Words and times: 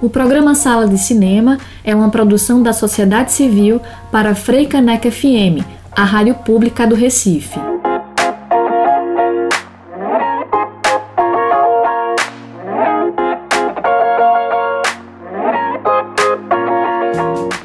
O 0.00 0.10
programa 0.10 0.54
Sala 0.54 0.86
de 0.86 0.98
Cinema 0.98 1.58
é 1.82 1.94
uma 1.94 2.10
produção 2.10 2.62
da 2.62 2.72
sociedade 2.72 3.32
civil 3.32 3.80
para 4.12 4.34
Freicaneca 4.34 5.10
FM, 5.10 5.64
a 5.90 6.04
rádio 6.04 6.34
pública 6.34 6.86
do 6.86 6.94
Recife. 6.94 7.58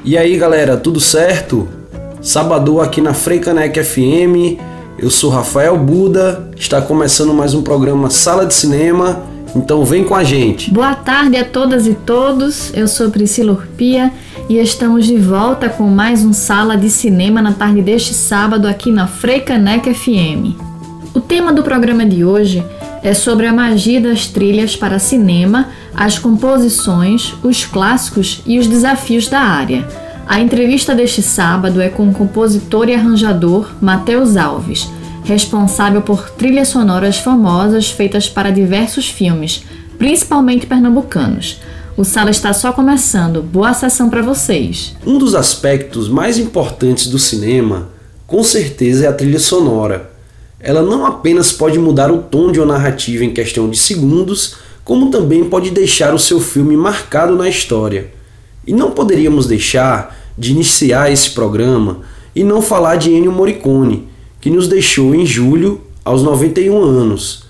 E 0.03 0.17
aí 0.17 0.37
galera, 0.37 0.77
tudo 0.77 0.99
certo? 0.99 1.67
Sábado 2.21 2.79
aqui 2.79 3.01
na 3.01 3.13
Freicaneca 3.13 3.83
FM, 3.83 4.59
eu 4.97 5.09
sou 5.09 5.29
Rafael 5.29 5.77
Buda, 5.77 6.49
está 6.55 6.81
começando 6.81 7.33
mais 7.33 7.53
um 7.53 7.61
programa 7.61 8.09
Sala 8.09 8.45
de 8.45 8.53
Cinema, 8.53 9.23
então 9.55 9.83
vem 9.83 10.03
com 10.03 10.15
a 10.15 10.23
gente. 10.23 10.71
Boa 10.71 10.95
tarde 10.95 11.37
a 11.37 11.45
todas 11.45 11.87
e 11.87 11.93
todos, 11.93 12.71
eu 12.73 12.87
sou 12.87 13.09
Priscila 13.09 13.53
Urpia 13.53 14.11
e 14.49 14.57
estamos 14.57 15.05
de 15.05 15.17
volta 15.17 15.69
com 15.69 15.83
mais 15.83 16.23
um 16.23 16.33
Sala 16.33 16.77
de 16.77 16.89
Cinema 16.89 17.41
na 17.41 17.53
tarde 17.53 17.81
deste 17.81 18.13
sábado 18.13 18.67
aqui 18.67 18.91
na 18.91 19.07
Freicaneca 19.07 19.93
FM. 19.93 20.55
O 21.13 21.19
tema 21.19 21.51
do 21.51 21.63
programa 21.63 22.05
de 22.05 22.23
hoje 22.23 22.63
é 23.03 23.13
sobre 23.13 23.47
a 23.47 23.53
magia 23.53 23.99
das 23.99 24.27
trilhas 24.27 24.75
para 24.75 24.99
cinema, 24.99 25.69
as 25.93 26.17
composições, 26.17 27.33
os 27.43 27.65
clássicos 27.65 28.41
e 28.45 28.59
os 28.59 28.67
desafios 28.67 29.27
da 29.27 29.39
área. 29.39 29.85
A 30.27 30.39
entrevista 30.39 30.95
deste 30.95 31.21
sábado 31.21 31.81
é 31.81 31.89
com 31.89 32.07
o 32.07 32.13
compositor 32.13 32.87
e 32.87 32.93
arranjador 32.93 33.69
Matheus 33.81 34.37
Alves, 34.37 34.89
responsável 35.23 36.01
por 36.01 36.29
trilhas 36.31 36.69
sonoras 36.69 37.17
famosas 37.17 37.89
feitas 37.89 38.27
para 38.27 38.51
diversos 38.51 39.07
filmes, 39.09 39.63
principalmente 39.97 40.65
pernambucanos. 40.65 41.59
O 41.97 42.03
sala 42.03 42.31
está 42.31 42.53
só 42.53 42.71
começando. 42.71 43.43
Boa 43.43 43.73
sessão 43.73 44.09
para 44.09 44.21
vocês. 44.21 44.95
Um 45.05 45.17
dos 45.17 45.35
aspectos 45.35 46.07
mais 46.09 46.37
importantes 46.37 47.07
do 47.07 47.19
cinema, 47.19 47.89
com 48.25 48.43
certeza, 48.43 49.05
é 49.05 49.07
a 49.07 49.13
trilha 49.13 49.39
sonora. 49.39 50.09
Ela 50.59 50.81
não 50.81 51.05
apenas 51.05 51.51
pode 51.51 51.77
mudar 51.77 52.11
o 52.11 52.19
tom 52.19 52.51
de 52.51 52.59
uma 52.59 52.73
narrativa 52.73 53.25
em 53.25 53.33
questão 53.33 53.69
de 53.69 53.77
segundos, 53.77 54.55
como 54.83 55.11
também 55.11 55.43
pode 55.43 55.69
deixar 55.69 56.13
o 56.13 56.19
seu 56.19 56.39
filme 56.39 56.77
marcado 56.77 57.35
na 57.35 57.49
história. 57.49 58.11
E 58.65 58.73
não 58.73 58.91
poderíamos 58.91 59.47
deixar 59.47 60.17
de 60.37 60.51
iniciar 60.51 61.11
esse 61.11 61.31
programa 61.31 61.99
e 62.35 62.43
não 62.43 62.61
falar 62.61 62.95
de 62.95 63.11
Ennio 63.11 63.31
Morricone, 63.31 64.07
que 64.41 64.49
nos 64.49 64.67
deixou 64.67 65.15
em 65.15 65.25
julho 65.25 65.81
aos 66.03 66.23
91 66.23 66.83
anos. 66.83 67.43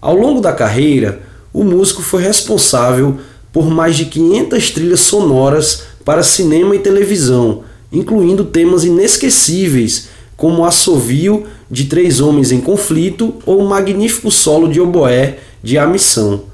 Ao 0.00 0.16
longo 0.16 0.40
da 0.40 0.52
carreira, 0.52 1.20
o 1.52 1.62
músico 1.62 2.02
foi 2.02 2.22
responsável 2.22 3.18
por 3.52 3.68
mais 3.68 3.96
de 3.96 4.06
500 4.06 4.70
trilhas 4.70 5.00
sonoras 5.00 5.82
para 6.04 6.22
cinema 6.22 6.74
e 6.74 6.78
televisão, 6.78 7.62
incluindo 7.92 8.44
temas 8.44 8.84
inesquecíveis 8.84 10.08
como 10.36 10.64
assovio 10.64 11.44
de 11.70 11.84
Três 11.84 12.20
Homens 12.20 12.50
em 12.50 12.60
Conflito 12.60 13.34
ou 13.44 13.58
o 13.58 13.68
magnífico 13.68 14.30
solo 14.30 14.68
de 14.68 14.80
oboé 14.80 15.38
de 15.62 15.76
A 15.76 15.86
Missão. 15.86 16.44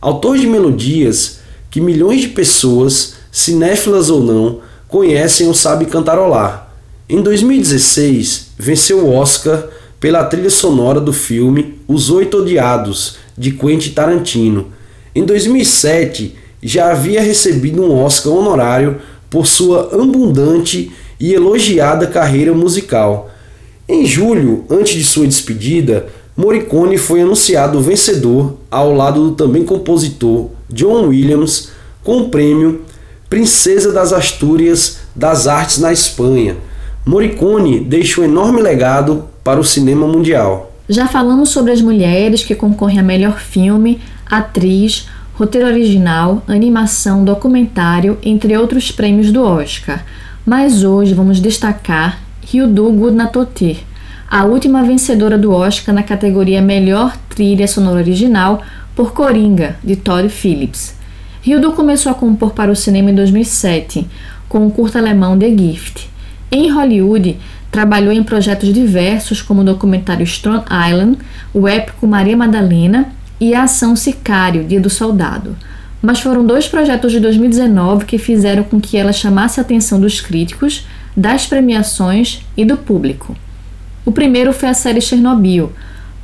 Autor 0.00 0.36
de 0.36 0.46
melodias 0.46 1.38
que 1.70 1.80
milhões 1.80 2.22
de 2.22 2.28
pessoas, 2.28 3.14
cinéfilas 3.30 4.10
ou 4.10 4.22
não, 4.22 4.60
conhecem 4.88 5.46
ou 5.46 5.54
sabem 5.54 5.86
cantarolar. 5.86 6.74
Em 7.08 7.22
2016, 7.22 8.45
venceu 8.58 9.04
o 9.04 9.14
Oscar 9.14 9.64
pela 10.00 10.24
trilha 10.24 10.50
sonora 10.50 11.00
do 11.00 11.12
filme 11.12 11.78
Os 11.86 12.10
Oito 12.10 12.38
Odiados, 12.38 13.16
de 13.36 13.52
Quentin 13.52 13.90
Tarantino. 13.90 14.68
Em 15.14 15.24
2007, 15.24 16.36
já 16.62 16.90
havia 16.90 17.22
recebido 17.22 17.82
um 17.82 18.02
Oscar 18.02 18.32
honorário 18.32 18.96
por 19.30 19.46
sua 19.46 19.90
abundante 19.92 20.92
e 21.18 21.32
elogiada 21.32 22.06
carreira 22.06 22.52
musical. 22.52 23.30
Em 23.88 24.04
julho, 24.04 24.64
antes 24.68 24.94
de 24.94 25.04
sua 25.04 25.26
despedida, 25.26 26.06
Morricone 26.36 26.98
foi 26.98 27.22
anunciado 27.22 27.80
vencedor 27.80 28.58
ao 28.70 28.92
lado 28.92 29.30
do 29.30 29.34
também 29.34 29.64
compositor 29.64 30.50
John 30.68 31.08
Williams 31.08 31.70
com 32.04 32.18
o 32.18 32.28
prêmio 32.28 32.82
Princesa 33.28 33.90
das 33.92 34.12
Astúrias 34.12 34.98
das 35.14 35.46
Artes 35.46 35.78
na 35.78 35.92
Espanha. 35.92 36.56
Morricone 37.06 37.78
deixa 37.78 38.20
um 38.20 38.24
enorme 38.24 38.60
legado 38.60 39.28
para 39.44 39.60
o 39.60 39.64
cinema 39.64 40.08
mundial. 40.08 40.72
Já 40.88 41.06
falamos 41.06 41.50
sobre 41.50 41.70
as 41.70 41.80
mulheres 41.80 42.42
que 42.42 42.52
concorrem 42.52 42.98
a 42.98 43.02
melhor 43.02 43.38
filme, 43.38 44.00
atriz, 44.28 45.08
roteiro 45.34 45.68
original, 45.68 46.42
animação, 46.48 47.24
documentário, 47.24 48.18
entre 48.24 48.58
outros 48.58 48.90
prêmios 48.90 49.30
do 49.30 49.40
Oscar. 49.40 50.04
Mas 50.44 50.82
hoje 50.82 51.14
vamos 51.14 51.38
destacar 51.38 52.18
Hyudu 52.44 52.90
Gudnatotir, 52.90 53.84
a 54.28 54.44
última 54.44 54.82
vencedora 54.82 55.38
do 55.38 55.52
Oscar 55.52 55.94
na 55.94 56.02
categoria 56.02 56.60
Melhor 56.60 57.16
Trilha 57.28 57.68
Sonora 57.68 58.00
Original 58.00 58.60
por 58.96 59.12
Coringa, 59.12 59.76
de 59.84 59.94
Todd 59.94 60.28
Phillips. 60.28 60.96
Hildo 61.46 61.70
começou 61.70 62.10
a 62.10 62.16
compor 62.16 62.50
para 62.50 62.72
o 62.72 62.74
cinema 62.74 63.12
em 63.12 63.14
2007, 63.14 64.08
com 64.48 64.66
o 64.66 64.72
curto 64.72 64.98
alemão 64.98 65.38
The 65.38 65.48
Gift. 65.50 66.15
Em 66.50 66.70
Hollywood, 66.70 67.36
trabalhou 67.70 68.12
em 68.12 68.22
projetos 68.22 68.72
diversos 68.72 69.42
como 69.42 69.62
o 69.62 69.64
documentário 69.64 70.24
Strong 70.24 70.64
Island, 70.88 71.18
o 71.52 71.66
épico 71.66 72.06
Maria 72.06 72.36
Madalena 72.36 73.08
e 73.40 73.54
a 73.54 73.64
ação 73.64 73.96
Sicário, 73.96 74.64
Dia 74.64 74.80
do 74.80 74.88
Soldado. 74.88 75.56
Mas 76.00 76.20
foram 76.20 76.46
dois 76.46 76.68
projetos 76.68 77.10
de 77.10 77.20
2019 77.20 78.04
que 78.04 78.18
fizeram 78.18 78.62
com 78.62 78.80
que 78.80 78.96
ela 78.96 79.12
chamasse 79.12 79.58
a 79.58 79.62
atenção 79.62 80.00
dos 80.00 80.20
críticos, 80.20 80.86
das 81.16 81.46
premiações 81.46 82.42
e 82.56 82.64
do 82.64 82.76
público. 82.76 83.36
O 84.04 84.12
primeiro 84.12 84.52
foi 84.52 84.68
a 84.68 84.74
série 84.74 85.00
Chernobyl, 85.00 85.72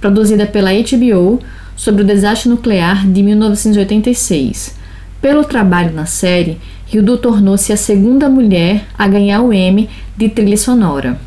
produzida 0.00 0.47
pela 0.47 0.71
HBO 0.72 1.41
sobre 1.75 2.03
o 2.03 2.06
desastre 2.06 2.49
nuclear 2.49 3.06
de 3.06 3.22
1986. 3.22 4.77
Pelo 5.21 5.44
trabalho 5.44 5.93
na 5.93 6.06
série, 6.06 6.60
Hildu 6.92 7.16
tornou-se 7.16 7.72
a 7.72 7.76
segunda 7.76 8.28
mulher 8.28 8.84
a 8.98 9.08
ganhar 9.08 9.41
o 9.41 9.50
Emmy 9.50 9.88
de 10.14 10.28
trilha 10.28 10.58
sonora. 10.58 11.19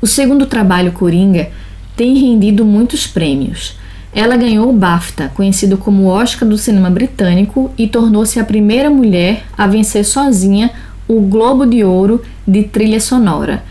O 0.00 0.06
segundo 0.06 0.46
trabalho, 0.46 0.92
Coringa, 0.92 1.50
tem 1.94 2.16
rendido 2.16 2.64
muitos 2.64 3.06
prêmios. 3.06 3.76
Ela 4.14 4.34
ganhou 4.34 4.70
o 4.70 4.72
BAFTA, 4.72 5.30
conhecido 5.34 5.76
como 5.76 6.06
Oscar 6.06 6.48
do 6.48 6.56
cinema 6.56 6.88
britânico, 6.88 7.70
e 7.76 7.86
tornou-se 7.86 8.40
a 8.40 8.44
primeira 8.44 8.88
mulher 8.88 9.44
a 9.58 9.66
vencer 9.66 10.06
sozinha 10.06 10.70
o 11.06 11.20
Globo 11.20 11.66
de 11.66 11.84
Ouro 11.84 12.22
de 12.48 12.62
trilha 12.62 12.98
sonora. 12.98 13.62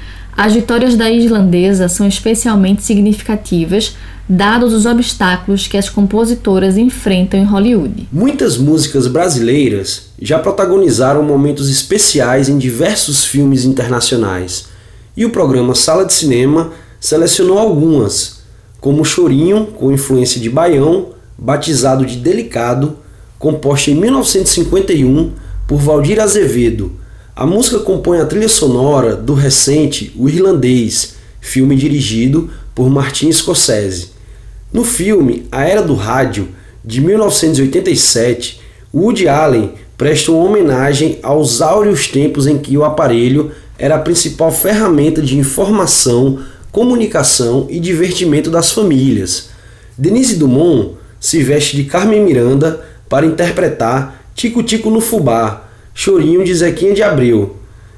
As 0.41 0.53
vitórias 0.53 0.95
da 0.95 1.07
islandesa 1.07 1.87
são 1.87 2.07
especialmente 2.07 2.81
significativas 2.81 3.95
dados 4.27 4.73
os 4.73 4.87
obstáculos 4.87 5.67
que 5.67 5.77
as 5.77 5.87
compositoras 5.87 6.77
enfrentam 6.77 7.39
em 7.39 7.43
Hollywood. 7.43 8.09
Muitas 8.11 8.57
músicas 8.57 9.05
brasileiras 9.05 10.07
já 10.19 10.39
protagonizaram 10.39 11.21
momentos 11.21 11.69
especiais 11.69 12.49
em 12.49 12.57
diversos 12.57 13.23
filmes 13.23 13.65
internacionais, 13.65 14.65
e 15.15 15.25
o 15.25 15.29
programa 15.29 15.75
Sala 15.75 16.05
de 16.05 16.13
Cinema 16.13 16.71
selecionou 16.99 17.59
algumas, 17.59 18.41
como 18.79 19.05
Chorinho, 19.05 19.67
com 19.67 19.91
influência 19.91 20.41
de 20.41 20.49
baião, 20.49 21.09
batizado 21.37 22.03
de 22.03 22.15
Delicado, 22.15 22.97
composta 23.37 23.91
em 23.91 23.95
1951 23.95 25.33
por 25.67 25.77
Valdir 25.77 26.19
Azevedo. 26.19 26.99
A 27.33 27.45
música 27.45 27.79
compõe 27.79 28.19
a 28.19 28.25
trilha 28.25 28.49
sonora 28.49 29.15
do 29.15 29.33
recente 29.33 30.11
O 30.17 30.27
Irlandês, 30.27 31.15
filme 31.39 31.77
dirigido 31.77 32.49
por 32.75 32.89
Martin 32.89 33.31
Scorsese. 33.31 34.09
No 34.71 34.83
filme 34.83 35.47
A 35.49 35.63
Era 35.63 35.81
do 35.81 35.95
Rádio, 35.95 36.49
de 36.83 36.99
1987, 36.99 38.59
Woody 38.93 39.29
Allen 39.29 39.71
presta 39.97 40.31
uma 40.31 40.43
homenagem 40.43 41.19
aos 41.23 41.61
áureos 41.61 42.07
tempos 42.07 42.47
em 42.47 42.57
que 42.57 42.77
o 42.77 42.83
aparelho 42.83 43.51
era 43.79 43.95
a 43.95 43.99
principal 43.99 44.51
ferramenta 44.51 45.21
de 45.21 45.37
informação, 45.37 46.39
comunicação 46.69 47.65
e 47.69 47.79
divertimento 47.79 48.51
das 48.51 48.73
famílias. 48.73 49.51
Denise 49.97 50.35
Dumont 50.35 50.95
se 51.17 51.41
veste 51.41 51.77
de 51.77 51.85
Carmen 51.85 52.25
Miranda 52.25 52.85
para 53.07 53.25
interpretar 53.25 54.21
Tico 54.35 54.61
Tico 54.63 54.89
no 54.89 54.99
Fubá, 54.99 55.70
chorinho 55.93 56.43
de 56.43 56.53
Zequinha 56.53 56.93
de 56.93 57.03
Abreu. 57.03 57.55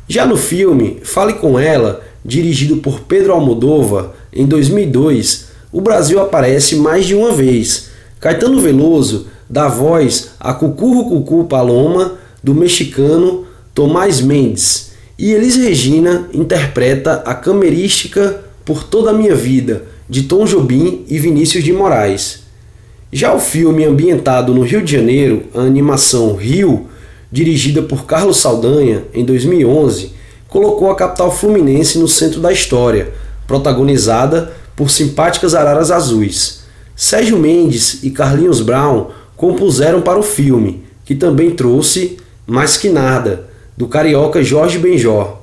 Já 0.08 0.26
no 0.26 0.38
filme 0.38 1.00
Fale 1.04 1.34
com 1.34 1.60
Ela, 1.60 2.04
dirigido 2.24 2.78
por 2.78 3.02
Pedro 3.02 3.34
Almodóvar, 3.34 4.12
em 4.32 4.46
2002, 4.46 5.48
o 5.72 5.82
Brasil 5.82 6.20
aparece 6.20 6.76
mais 6.76 7.06
de 7.06 7.16
uma 7.16 7.32
vez. 7.32 7.90
Caetano 8.20 8.60
Veloso 8.60 9.28
dá 9.50 9.68
voz 9.68 10.32
a 10.40 10.54
Cucurro 10.54 11.10
Cucu 11.10 11.46
Paloma, 11.46 12.14
do 12.44 12.54
mexicano 12.54 13.46
Tomás 13.74 14.22
Mendes, 14.22 14.92
e 15.18 15.32
Elis 15.32 15.56
Regina 15.56 16.28
interpreta 16.34 17.24
a 17.26 17.34
camerística 17.34 18.42
Por 18.66 18.84
Toda 18.84 19.12
a 19.12 19.14
Minha 19.14 19.36
Vida, 19.36 19.84
de 20.10 20.24
Tom 20.24 20.46
Jobim 20.46 21.06
e 21.08 21.18
Vinícius 21.18 21.64
de 21.64 21.72
Moraes. 21.72 22.44
Já 23.12 23.34
o 23.34 23.40
filme 23.40 23.86
ambientado 23.86 24.54
no 24.54 24.62
Rio 24.62 24.82
de 24.82 24.92
Janeiro, 24.92 25.44
a 25.54 25.62
animação 25.62 26.36
Rio, 26.36 26.88
dirigida 27.34 27.82
por 27.82 28.06
Carlos 28.06 28.38
Saldanha 28.38 29.06
em 29.12 29.26
2011, 29.26 30.12
colocou 30.48 30.92
a 30.92 30.96
capital 30.96 31.32
fluminense 31.32 31.98
no 31.98 32.08
centro 32.08 32.40
da 32.40 32.54
história, 32.54 33.12
protagonizada 33.48 34.54
por 34.76 34.92
simpáticas 34.92 35.56
araras 35.56 35.90
azuis. 35.90 36.62
Sérgio 36.96 37.40
Mendes 37.40 38.04
e 38.04 38.12
Carlinhos 38.12 38.62
Brown 38.62 39.08
compuseram 39.36 40.00
para 40.00 40.20
o 40.20 40.22
filme, 40.22 40.84
que 41.04 41.16
também 41.16 41.50
trouxe 41.50 42.20
Mais 42.46 42.78
Que 42.78 42.88
Nada, 42.88 43.50
do 43.76 43.88
carioca 43.88 44.44
Jorge 44.44 44.78
Benjor. 44.78 45.38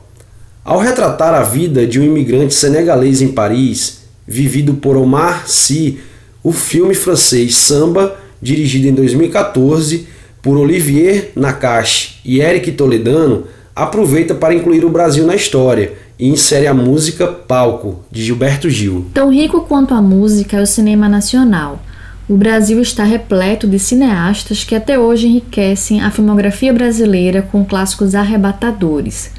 Ao 0.64 0.78
retratar 0.78 1.34
a 1.34 1.42
vida 1.42 1.84
de 1.88 1.98
um 1.98 2.04
imigrante 2.04 2.54
senegalês 2.54 3.20
em 3.20 3.32
Paris, 3.32 4.02
vivido 4.24 4.74
por 4.74 4.96
Omar 4.96 5.48
Sy, 5.48 5.98
o 6.40 6.52
filme 6.52 6.94
francês 6.94 7.56
Samba, 7.56 8.16
dirigido 8.40 8.86
em 8.86 8.94
2014 8.94 10.19
por 10.42 10.56
Olivier 10.56 11.32
Nakache 11.36 12.20
e 12.24 12.40
Eric 12.40 12.72
Toledano, 12.72 13.44
aproveita 13.74 14.34
para 14.34 14.54
incluir 14.54 14.84
o 14.84 14.90
Brasil 14.90 15.26
na 15.26 15.34
história 15.34 15.92
e 16.18 16.28
insere 16.28 16.66
a 16.66 16.74
música 16.74 17.26
Palco, 17.26 18.00
de 18.10 18.22
Gilberto 18.22 18.68
Gil. 18.68 19.06
Tão 19.14 19.32
rico 19.32 19.62
quanto 19.62 19.94
a 19.94 20.02
música 20.02 20.58
é 20.58 20.62
o 20.62 20.66
cinema 20.66 21.08
nacional. 21.08 21.80
O 22.28 22.36
Brasil 22.36 22.80
está 22.80 23.02
repleto 23.02 23.66
de 23.66 23.78
cineastas 23.78 24.62
que 24.62 24.74
até 24.74 24.98
hoje 24.98 25.26
enriquecem 25.26 26.00
a 26.00 26.10
filmografia 26.10 26.72
brasileira 26.72 27.42
com 27.42 27.64
clássicos 27.64 28.14
arrebatadores. 28.14 29.32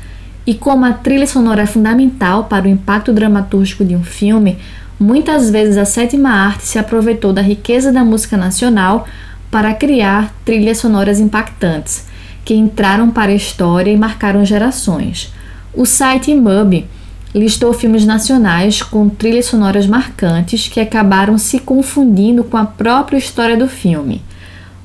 E 0.46 0.54
como 0.56 0.86
a 0.86 0.92
trilha 0.92 1.28
sonora 1.28 1.62
é 1.62 1.66
fundamental 1.68 2.46
para 2.46 2.66
o 2.66 2.70
impacto 2.70 3.14
dramatúrgico 3.14 3.86
de 3.86 3.96
um 3.96 4.04
filme, 4.04 4.58
muitas 5.00 5.50
vezes 5.50 5.78
a 5.78 5.86
sétima 5.86 6.32
arte 6.32 6.64
se 6.66 6.80
aproveitou 6.80 7.32
da 7.32 7.42
riqueza 7.42 7.92
da 7.92 8.04
música 8.04 8.36
nacional 8.36 9.08
para 9.52 9.74
criar 9.74 10.34
trilhas 10.46 10.78
sonoras 10.78 11.20
impactantes, 11.20 12.08
que 12.44 12.56
entraram 12.56 13.12
para 13.12 13.32
a 13.32 13.36
história 13.36 13.92
e 13.92 13.98
marcaram 13.98 14.44
gerações. 14.46 15.32
O 15.74 15.86
site 15.86 16.34
MUBI 16.34 16.88
listou 17.36 17.74
filmes 17.74 18.06
nacionais 18.06 18.82
com 18.82 19.08
trilhas 19.10 19.46
sonoras 19.46 19.86
marcantes 19.86 20.68
que 20.68 20.80
acabaram 20.80 21.38
se 21.38 21.60
confundindo 21.60 22.44
com 22.44 22.58
a 22.58 22.66
própria 22.66 23.18
história 23.18 23.56
do 23.56 23.68
filme. 23.68 24.22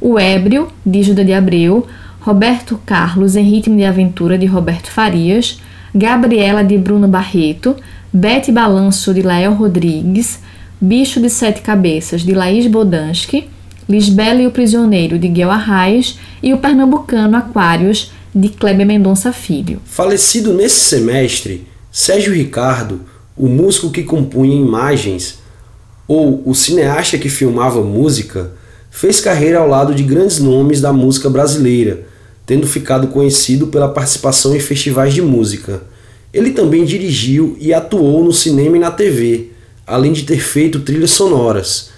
O 0.00 0.18
Ébrio, 0.18 0.68
de 0.84 1.02
Juda 1.02 1.24
de 1.24 1.32
Abreu, 1.32 1.86
Roberto 2.20 2.78
Carlos 2.84 3.36
em 3.36 3.42
Ritmo 3.42 3.76
de 3.76 3.84
Aventura, 3.84 4.36
de 4.36 4.46
Roberto 4.46 4.88
Farias, 4.88 5.60
Gabriela, 5.94 6.62
de 6.62 6.76
Bruno 6.76 7.08
Barreto, 7.08 7.76
Bete 8.12 8.52
Balanço, 8.52 9.14
de 9.14 9.22
Lael 9.22 9.54
Rodrigues, 9.54 10.40
Bicho 10.80 11.20
de 11.20 11.30
Sete 11.30 11.62
Cabeças, 11.62 12.22
de 12.22 12.34
Laís 12.34 12.66
Bodansky, 12.66 13.48
Lisbela 13.88 14.42
e 14.42 14.46
o 14.46 14.50
Prisioneiro, 14.50 15.18
de 15.18 15.28
Guel 15.28 15.50
Arraes, 15.50 16.18
e 16.42 16.52
o 16.52 16.58
Pernambucano 16.58 17.36
Aquários, 17.36 18.10
de 18.34 18.48
Kleber 18.48 18.86
Mendonça 18.86 19.32
Filho. 19.32 19.80
Falecido 19.84 20.52
nesse 20.52 20.80
semestre, 20.80 21.66
Sérgio 21.90 22.34
Ricardo, 22.34 23.00
o 23.36 23.48
músico 23.48 23.90
que 23.90 24.02
compunha 24.02 24.56
imagens, 24.56 25.38
ou 26.08 26.42
o 26.44 26.54
cineasta 26.54 27.16
que 27.16 27.28
filmava 27.28 27.82
música, 27.82 28.52
fez 28.90 29.20
carreira 29.20 29.58
ao 29.58 29.68
lado 29.68 29.94
de 29.94 30.02
grandes 30.02 30.38
nomes 30.38 30.80
da 30.80 30.92
música 30.92 31.30
brasileira, 31.30 32.06
tendo 32.44 32.66
ficado 32.66 33.08
conhecido 33.08 33.66
pela 33.68 33.88
participação 33.88 34.54
em 34.54 34.60
festivais 34.60 35.14
de 35.14 35.22
música. 35.22 35.82
Ele 36.32 36.50
também 36.50 36.84
dirigiu 36.84 37.56
e 37.60 37.72
atuou 37.72 38.24
no 38.24 38.32
cinema 38.32 38.76
e 38.76 38.80
na 38.80 38.90
TV, 38.90 39.50
além 39.86 40.12
de 40.12 40.24
ter 40.24 40.38
feito 40.38 40.80
trilhas 40.80 41.10
sonoras. 41.10 41.90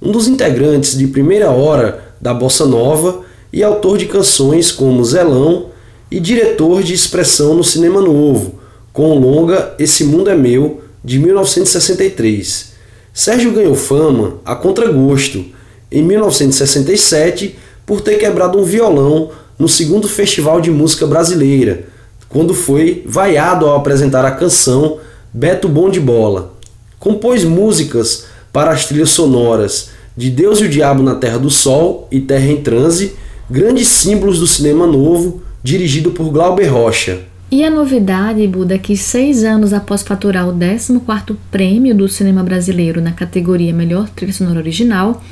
Um 0.00 0.12
dos 0.12 0.28
integrantes 0.28 0.96
de 0.96 1.06
primeira 1.06 1.50
hora 1.50 2.12
da 2.20 2.34
bossa 2.34 2.66
nova 2.66 3.22
e 3.52 3.62
autor 3.62 3.96
de 3.96 4.06
canções 4.06 4.70
como 4.70 5.04
Zelão 5.04 5.70
e 6.10 6.20
diretor 6.20 6.82
de 6.82 6.92
expressão 6.92 7.54
no 7.54 7.64
cinema 7.64 8.00
novo, 8.00 8.60
com 8.92 9.10
o 9.10 9.18
longa 9.18 9.74
Esse 9.78 10.04
Mundo 10.04 10.28
é 10.28 10.36
Meu, 10.36 10.82
de 11.02 11.18
1963. 11.18 12.72
Sérgio 13.12 13.52
ganhou 13.52 13.74
fama 13.74 14.38
a 14.44 14.54
contragosto 14.54 15.44
em 15.90 16.02
1967 16.02 17.56
por 17.86 18.00
ter 18.02 18.16
quebrado 18.16 18.58
um 18.58 18.64
violão 18.64 19.30
no 19.58 19.68
segundo 19.68 20.06
Festival 20.08 20.60
de 20.60 20.70
Música 20.70 21.06
Brasileira, 21.06 21.84
quando 22.28 22.54
foi 22.54 23.02
vaiado 23.06 23.64
ao 23.64 23.76
apresentar 23.76 24.24
a 24.26 24.32
canção 24.32 24.98
Beto 25.32 25.68
Bom 25.68 25.88
de 25.88 26.00
Bola. 26.00 26.54
Compôs 26.98 27.44
músicas 27.44 28.26
para 28.56 28.70
as 28.70 28.86
trilhas 28.86 29.10
sonoras 29.10 29.90
de 30.16 30.30
Deus 30.30 30.60
e 30.60 30.64
o 30.64 30.68
Diabo 30.70 31.02
na 31.02 31.14
Terra 31.16 31.36
do 31.36 31.50
Sol 31.50 32.08
e 32.10 32.20
Terra 32.20 32.46
em 32.46 32.62
Transe, 32.62 33.14
grandes 33.50 33.86
símbolos 33.86 34.40
do 34.40 34.46
cinema 34.46 34.86
novo, 34.86 35.42
dirigido 35.62 36.12
por 36.12 36.30
Glauber 36.30 36.66
Rocha. 36.68 37.18
E 37.50 37.62
a 37.62 37.68
novidade, 37.68 38.48
Buda, 38.48 38.76
é 38.76 38.78
que 38.78 38.96
seis 38.96 39.44
anos 39.44 39.74
após 39.74 40.02
faturar 40.02 40.48
o 40.48 40.54
14º 40.54 41.36
prêmio 41.50 41.94
do 41.94 42.08
cinema 42.08 42.42
brasileiro 42.42 42.98
na 42.98 43.12
categoria 43.12 43.74
Melhor 43.74 44.08
Trilha 44.08 44.32
Sonora 44.32 44.60
Original, 44.60 45.22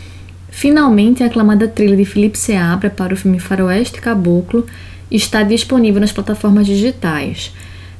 Finalmente, 0.50 1.22
a 1.22 1.26
aclamada 1.26 1.66
trilha 1.66 1.96
de 1.96 2.04
Felipe 2.04 2.38
Seabra 2.38 2.88
para 2.88 3.12
o 3.12 3.16
filme 3.16 3.40
Faroeste 3.40 4.00
Caboclo 4.00 4.64
está 5.10 5.42
disponível 5.42 6.00
nas 6.00 6.12
plataformas 6.12 6.64
digitais. 6.64 7.52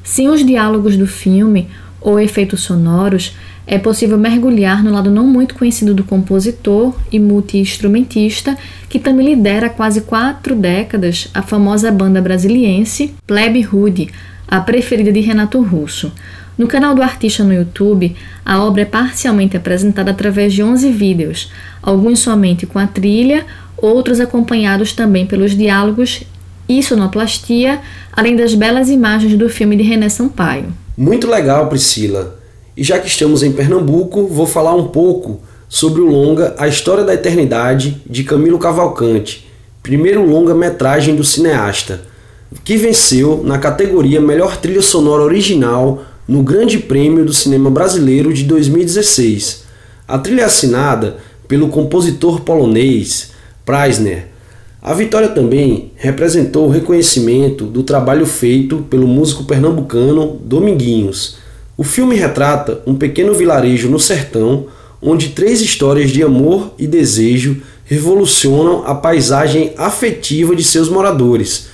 Sem 0.05 0.29
os 0.29 0.47
diálogos 0.47 0.97
do 0.97 1.07
filme 1.07 1.67
ou 2.01 2.21
efeitos 2.21 2.61
sonoros, 2.61 3.35
é 3.67 3.79
possível 3.79 4.19
mergulhar 4.19 4.83
no 4.83 4.93
lado 4.93 5.11
não 5.11 5.27
muito 5.27 5.55
conhecido 5.55 5.95
do 5.95 6.05
compositor 6.05 6.95
e 7.11 7.19
multi-instrumentista 7.19 8.57
que 8.89 8.99
também 8.99 9.27
lidera 9.27 9.67
há 9.67 9.71
quase 9.71 10.03
quatro 10.03 10.55
décadas 10.55 11.29
a 11.33 11.43
famosa 11.43 11.91
banda 11.91 12.21
brasiliense 12.21 13.15
Plebe 13.27 13.67
Hood, 13.67 14.11
a 14.47 14.61
preferida 14.61 15.11
de 15.11 15.21
Renato 15.21 15.61
Russo. 15.63 16.13
No 16.57 16.69
canal 16.69 16.95
do 16.95 17.03
artista 17.03 17.43
no 17.43 17.53
YouTube, 17.53 18.15
a 18.45 18.63
obra 18.63 18.83
é 18.83 18.85
parcialmente 18.85 19.57
apresentada 19.57 20.13
através 20.13 20.53
de 20.53 20.63
11 20.63 20.93
vídeos, 20.93 21.51
alguns 21.83 22.21
somente 22.21 22.65
com 22.65 22.79
a 22.79 22.87
trilha, 22.87 23.45
outros 23.77 24.21
acompanhados 24.21 24.93
também 24.93 25.27
pelos 25.27 25.57
diálogos 25.57 26.23
e 26.69 26.83
sonoplastia, 26.83 27.81
além 28.13 28.37
das 28.37 28.55
belas 28.55 28.89
imagens 28.89 29.37
do 29.37 29.49
filme 29.49 29.77
de 29.77 29.83
René 29.83 30.09
Sampaio. 30.09 30.73
Muito 30.97 31.29
legal, 31.29 31.69
Priscila. 31.69 32.44
E 32.77 32.83
já 32.83 32.99
que 32.99 33.07
estamos 33.07 33.43
em 33.43 33.53
Pernambuco, 33.53 34.27
vou 34.27 34.47
falar 34.47 34.75
um 34.75 34.89
pouco 34.89 35.41
sobre 35.69 36.01
o 36.01 36.07
longa 36.07 36.55
A 36.59 36.67
História 36.67 37.05
da 37.05 37.15
Eternidade 37.15 38.03
de 38.09 38.25
Camilo 38.25 38.59
Cavalcante, 38.59 39.49
primeiro 39.83 40.25
longa-metragem 40.25 41.15
do 41.15 41.23
cineasta, 41.23 42.03
que 42.65 42.77
venceu 42.77 43.43
na 43.45 43.59
categoria 43.59 44.21
Melhor 44.21 44.57
Trilha 44.57 44.83
Sonora 44.83 45.23
Original 45.23 46.03
no 46.27 46.43
Grande 46.43 46.79
Prêmio 46.79 47.25
do 47.25 47.33
Cinema 47.33 47.71
Brasileiro 47.71 48.33
de 48.33 48.45
2016. 48.45 49.65
A 50.07 50.19
trilha 50.19 50.43
é 50.43 50.45
assinada 50.45 51.19
pelo 51.47 51.69
compositor 51.69 52.41
polonês 52.41 53.33
Preisner. 53.65 54.27
A 54.83 54.93
vitória 54.93 55.29
também 55.29 55.93
representou 55.97 56.67
o 56.67 56.71
reconhecimento 56.71 57.65
do 57.65 57.83
trabalho 57.83 58.27
feito 58.27 58.85
pelo 58.91 59.07
músico 59.07 59.45
pernambucano 59.45 60.39
Dominguinhos. 60.45 61.44
O 61.77 61.83
filme 61.83 62.15
retrata 62.15 62.81
um 62.87 62.95
pequeno 62.95 63.35
vilarejo 63.35 63.89
no 63.89 63.99
sertão 63.99 64.67
onde 65.03 65.31
três 65.31 65.61
histórias 65.61 66.11
de 66.11 66.23
amor 66.23 66.73
e 66.79 66.87
desejo 66.87 67.61
revolucionam 67.85 68.85
a 68.87 68.95
paisagem 68.95 69.73
afetiva 69.77 70.57
de 70.57 70.65
seus 70.65 70.89
moradores. 70.89 71.67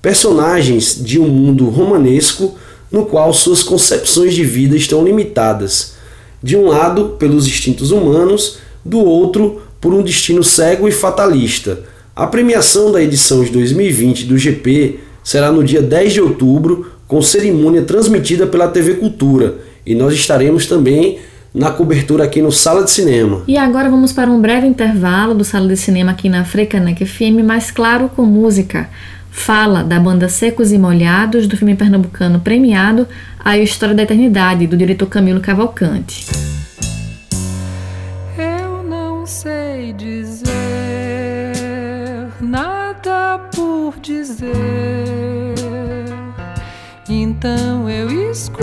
Personagens 0.00 0.98
de 1.02 1.18
um 1.18 1.28
mundo 1.28 1.68
romanesco 1.68 2.56
no 2.90 3.04
qual 3.04 3.34
suas 3.34 3.62
concepções 3.62 4.32
de 4.32 4.44
vida 4.44 4.76
estão 4.76 5.04
limitadas, 5.04 5.94
de 6.42 6.56
um 6.56 6.68
lado 6.68 7.16
pelos 7.18 7.46
instintos 7.46 7.90
humanos, 7.90 8.58
do 8.82 8.98
outro 8.98 9.60
por 9.80 9.92
um 9.92 10.02
destino 10.02 10.42
cego 10.42 10.88
e 10.88 10.92
fatalista. 10.92 11.80
A 12.16 12.26
premiação 12.26 12.90
da 12.90 13.02
edição 13.02 13.44
de 13.44 13.50
2020 13.50 14.24
do 14.24 14.38
GP 14.38 15.00
será 15.22 15.52
no 15.52 15.62
dia 15.62 15.82
10 15.82 16.12
de 16.14 16.20
outubro, 16.22 16.86
com 17.08 17.20
cerimônia 17.20 17.82
transmitida 17.82 18.46
pela 18.46 18.68
TV 18.68 18.94
Cultura, 18.94 19.56
e 19.84 19.94
nós 19.94 20.14
estaremos 20.14 20.66
também 20.66 21.18
na 21.52 21.70
cobertura 21.70 22.22
aqui 22.22 22.40
no 22.40 22.52
Sala 22.52 22.84
de 22.84 22.90
Cinema. 22.90 23.42
E 23.48 23.56
agora 23.56 23.90
vamos 23.90 24.12
para 24.12 24.30
um 24.30 24.40
breve 24.40 24.66
intervalo 24.66 25.34
do 25.34 25.42
Sala 25.42 25.66
de 25.66 25.76
Cinema 25.76 26.12
aqui 26.12 26.28
na 26.28 26.44
Frecanec 26.44 27.04
FM, 27.04 27.42
mais 27.42 27.70
claro 27.70 28.10
com 28.14 28.22
música 28.22 28.88
fala 29.38 29.82
da 29.84 30.00
banda 30.00 30.28
Secos 30.28 30.72
e 30.72 30.78
Molhados, 30.78 31.46
do 31.46 31.56
filme 31.56 31.74
pernambucano 31.74 32.40
premiado 32.40 33.06
A 33.38 33.56
História 33.56 33.94
da 33.94 34.02
Eternidade, 34.02 34.66
do 34.66 34.76
diretor 34.76 35.06
Camilo 35.06 35.40
Cavalcante. 35.40 36.26
Eu 38.36 38.82
não 38.82 39.24
sei 39.24 39.92
dizer 39.92 40.52
nada 42.40 43.38
por 43.54 43.94
dizer, 44.00 45.17
então 47.38 47.88
eu 47.88 48.30
escuto. 48.32 48.58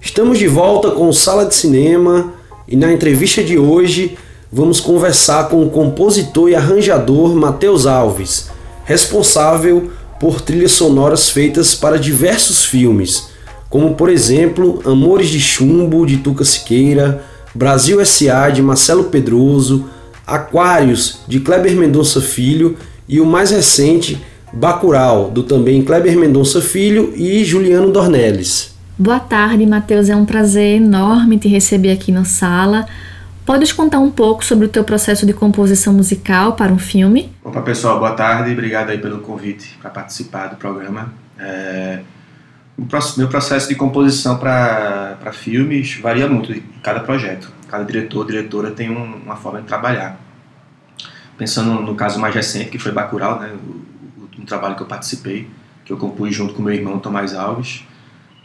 Estamos 0.00 0.38
de 0.38 0.46
volta 0.46 0.92
com 0.92 1.12
Sala 1.12 1.44
de 1.44 1.56
Cinema 1.56 2.34
e 2.68 2.76
na 2.76 2.92
entrevista 2.92 3.42
de 3.42 3.58
hoje 3.58 4.16
vamos 4.52 4.80
conversar 4.80 5.48
com 5.48 5.64
o 5.64 5.70
compositor 5.70 6.48
e 6.48 6.54
arranjador 6.54 7.34
Matheus 7.34 7.84
Alves, 7.84 8.48
responsável 8.84 9.90
por 10.20 10.40
trilhas 10.40 10.72
sonoras 10.72 11.30
feitas 11.30 11.74
para 11.74 11.98
diversos 11.98 12.64
filmes, 12.64 13.30
como 13.68 13.96
por 13.96 14.08
exemplo 14.08 14.80
Amores 14.84 15.28
de 15.28 15.40
Chumbo 15.40 16.06
de 16.06 16.18
Tuca 16.18 16.44
Siqueira, 16.44 17.24
Brasil 17.52 18.00
S.A. 18.00 18.50
de 18.50 18.62
Marcelo 18.62 19.04
Pedroso, 19.04 19.86
Aquários 20.24 21.18
de 21.26 21.40
Kleber 21.40 21.74
Mendonça 21.74 22.20
Filho 22.20 22.76
e 23.08 23.20
o 23.20 23.26
mais 23.26 23.50
recente 23.50 24.22
Bacurau 24.52 25.30
do 25.30 25.42
também 25.42 25.82
Kleber 25.82 26.16
Mendonça 26.16 26.60
Filho 26.60 27.12
e 27.16 27.44
Juliano 27.44 27.90
Dornelles. 27.90 28.74
Boa 28.96 29.18
tarde, 29.18 29.66
Matheus. 29.66 30.08
É 30.08 30.14
um 30.14 30.24
prazer 30.24 30.76
enorme 30.76 31.38
te 31.38 31.48
receber 31.48 31.90
aqui 31.90 32.12
na 32.12 32.24
sala. 32.24 32.86
Podes 33.44 33.72
contar 33.72 33.98
um 33.98 34.10
pouco 34.10 34.44
sobre 34.44 34.66
o 34.66 34.68
teu 34.68 34.84
processo 34.84 35.26
de 35.26 35.32
composição 35.32 35.92
musical 35.92 36.52
para 36.52 36.72
um 36.72 36.78
filme? 36.78 37.32
Opa, 37.42 37.60
pessoal, 37.62 37.98
boa 37.98 38.12
tarde. 38.12 38.52
Obrigado 38.52 38.90
aí 38.90 38.98
pelo 38.98 39.18
convite 39.18 39.76
para 39.82 39.90
participar 39.90 40.46
do 40.46 40.56
programa. 40.56 41.12
É... 41.38 42.00
O 42.78 42.86
meu 43.18 43.28
processo 43.28 43.68
de 43.68 43.74
composição 43.74 44.38
para 44.38 45.32
filmes 45.32 45.98
varia 46.00 46.28
muito 46.28 46.52
em 46.52 46.62
cada 46.82 47.00
projeto. 47.00 47.52
Cada 47.68 47.84
diretor, 47.84 48.26
diretora 48.26 48.70
tem 48.70 48.90
um, 48.90 49.16
uma 49.24 49.36
forma 49.36 49.60
de 49.60 49.66
trabalhar. 49.66 50.18
Pensando 51.36 51.82
no 51.82 51.94
caso 51.94 52.18
mais 52.18 52.34
recente, 52.34 52.70
que 52.70 52.78
foi 52.78 52.92
Bacurau, 52.92 53.40
né, 53.40 53.52
o, 53.52 54.40
um 54.40 54.44
trabalho 54.44 54.76
que 54.76 54.82
eu 54.82 54.86
participei, 54.86 55.48
que 55.84 55.92
eu 55.92 55.96
compus 55.96 56.34
junto 56.34 56.54
com 56.54 56.62
meu 56.62 56.72
irmão 56.74 56.98
Tomás 56.98 57.34
Alves, 57.34 57.84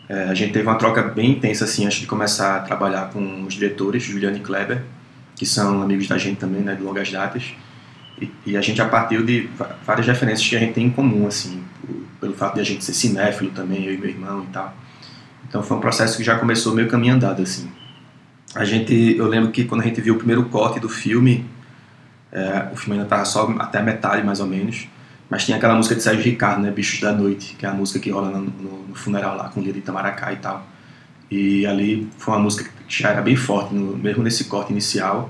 é, 0.08 0.24
a 0.24 0.34
gente 0.34 0.52
teve 0.52 0.68
uma 0.68 0.76
troca 0.76 1.04
bem 1.04 1.32
intensa 1.32 1.66
assim 1.66 1.86
antes 1.86 2.00
de 2.00 2.08
começar 2.08 2.58
a 2.58 2.60
trabalhar 2.62 3.12
com 3.12 3.44
os 3.44 3.54
diretores, 3.54 4.02
Juliano 4.02 4.38
e 4.38 4.40
Kleber, 4.40 4.82
que 5.36 5.46
são 5.46 5.84
amigos 5.84 6.08
da 6.08 6.18
gente 6.18 6.40
também, 6.40 6.62
né, 6.62 6.74
de 6.74 6.82
longas 6.82 7.12
datas. 7.12 7.54
E, 8.20 8.32
e 8.46 8.58
a 8.58 8.62
gente 8.62 8.78
já 8.78 8.90
partiu 8.90 9.24
de 9.24 9.50
várias 9.86 10.08
referências 10.08 10.48
que 10.48 10.56
a 10.56 10.60
gente 10.60 10.74
tem 10.74 10.88
em 10.88 10.90
comum, 10.90 11.28
assim, 11.28 11.64
pelo 12.20 12.34
fato 12.34 12.56
de 12.56 12.62
a 12.62 12.64
gente 12.64 12.84
ser 12.84 12.94
cinéfilo 12.94 13.52
também, 13.52 13.86
eu 13.86 13.94
e 13.94 13.98
meu 13.98 14.10
irmão 14.10 14.44
e 14.44 14.48
tal. 14.52 14.76
Então 15.48 15.62
foi 15.62 15.78
um 15.78 15.80
processo 15.80 16.18
que 16.18 16.24
já 16.24 16.38
começou 16.38 16.74
meio 16.74 16.88
caminho 16.88 17.14
andado, 17.14 17.42
assim. 17.44 17.70
A 18.56 18.66
gente, 18.66 19.16
eu 19.16 19.28
lembro 19.28 19.52
que 19.52 19.64
quando 19.64 19.82
a 19.82 19.84
gente 19.84 20.02
viu 20.02 20.16
o 20.16 20.18
primeiro 20.18 20.44
corte 20.46 20.80
do 20.80 20.90
filme, 20.90 21.46
é, 22.32 22.68
o 22.72 22.76
filme 22.76 22.94
ainda 22.94 23.06
estava 23.06 23.26
só 23.26 23.50
até 23.60 23.80
a 23.80 23.84
metade 23.84 24.26
mais 24.26 24.40
ou 24.40 24.48
menos, 24.48 24.88
mas 25.30 25.46
tinha 25.46 25.58
aquela 25.58 25.76
música 25.76 25.96
de 25.96 26.02
Sérgio 26.02 26.24
Ricardo, 26.24 26.62
né, 26.62 26.72
Bichos 26.72 27.00
da 27.00 27.12
Noite, 27.12 27.56
que 27.56 27.66
é 27.66 27.70
a 27.70 27.74
música 27.74 28.00
que 28.00 28.10
rola 28.10 28.30
no, 28.30 28.42
no, 28.42 28.88
no 28.88 28.96
funeral 28.96 29.36
lá 29.36 29.50
com 29.50 29.60
o 29.60 29.64
de 29.64 29.70
Itamaracá 29.70 30.34
e 30.34 30.38
tal. 30.38 30.66
E 31.30 31.66
ali 31.68 32.10
foi 32.18 32.34
uma 32.34 32.42
música 32.42 32.70
que 32.88 33.02
já 33.02 33.10
era 33.10 33.22
bem 33.22 33.36
forte, 33.36 33.74
no, 33.74 33.96
mesmo 33.98 34.24
nesse 34.24 34.46
corte 34.46 34.72
inicial. 34.72 35.30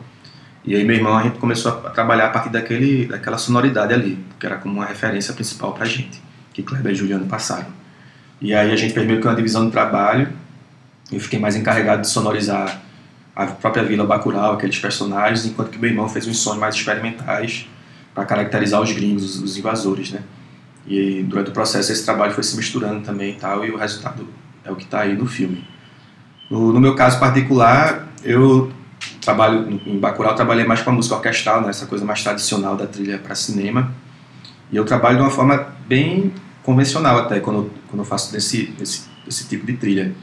E 0.63 0.75
aí 0.75 0.84
meu 0.86 0.96
irmão 0.96 1.18
a 1.18 1.24
gente 1.24 1.38
começou 1.38 1.72
a 1.86 1.89
trabalhar 1.89 2.27
a 2.27 2.29
partir 2.29 2.50
daquele, 2.50 3.08
daquela 3.08 3.38
sonoridade 3.38 3.94
ali, 3.94 4.24
que 4.39 4.46
era 4.46 4.58
como 4.58 4.75
uma 4.75 4.86
referência 4.86 5.34
principal 5.34 5.74
pra 5.74 5.86
gente, 5.86 6.22
que 6.53 6.63
Kleber 6.63 6.94
e 6.94 6.96
Juliano 6.96 7.25
passaram. 7.25 7.68
E 8.41 8.53
aí 8.53 8.72
a 8.72 8.75
gente 8.75 8.94
fez 8.94 9.06
meio 9.06 9.20
que 9.20 9.27
uma 9.27 9.36
divisão 9.36 9.65
do 9.65 9.72
trabalho, 9.72 10.29
eu 11.12 11.20
fiquei 11.20 11.39
mais 11.39 11.56
encarregado 11.56 12.01
de 12.01 12.08
sonorizar 12.08 12.82
a 13.39 13.46
própria 13.46 13.84
Vila 13.86 14.05
Bacurau, 14.05 14.53
aqueles 14.53 14.77
personagens, 14.77 15.46
enquanto 15.46 15.69
que 15.69 15.79
meu 15.79 15.89
irmão 15.89 16.10
fez 16.10 16.27
uns 16.27 16.39
sons 16.39 16.58
mais 16.58 16.75
experimentais 16.75 17.69
para 18.13 18.25
caracterizar 18.25 18.81
os 18.81 18.91
gringos, 18.91 19.41
os, 19.41 19.55
invasores, 19.55 20.12
né? 20.12 20.24
E 20.86 21.24
durante 21.24 21.50
o 21.50 21.53
processo 21.53 21.89
esse 21.89 22.03
trabalho 22.03 22.34
foi 22.34 22.43
se 22.43 22.58
misturando 22.58 23.00
também 23.00 23.31
e 23.31 23.36
tal, 23.36 23.63
e 23.63 23.72
o 23.72 23.77
resultado 23.77 24.27
é 24.65 24.69
o 24.69 24.75
que 24.75 24.84
está 24.84 25.01
aí 25.01 25.15
no 25.15 25.25
filme. 25.25 25.65
No, 26.51 26.74
no, 26.74 26.81
meu 26.81 26.96
caso 26.96 27.17
particular, 27.17 28.10
eu 28.25 28.74
trabalho 29.22 29.79
em 29.86 29.98
Bacurau, 29.98 30.36
trabalhei 30.36 30.65
mais 30.65 30.81
com 30.81 30.89
a 30.89 30.93
música 30.93 31.15
orquestral, 31.15 31.62
né? 31.62 31.69
essa 31.69 31.86
coisa 31.86 32.03
mais 32.03 32.22
tradicional 32.22 32.75
da 32.75 32.88
trilha 32.88 33.19
para 33.19 33.36
cinema, 33.36 33.93
e 34.69 34.75
eu 34.75 34.84
trabalho 34.84 35.15
de 35.15 35.24
uma 35.24 35.31
forma 35.31 35.65
bem 35.88 36.34
convencional 36.62 37.19
até 37.19 37.39
quando, 37.39 37.72
quando 37.88 38.00
eu 38.00 38.05
faço 38.05 38.34
desse, 38.34 38.65
desse, 38.77 39.08
desse 39.25 39.48
tipo 39.48 39.65
de 39.65 39.77
trilha 39.77 40.13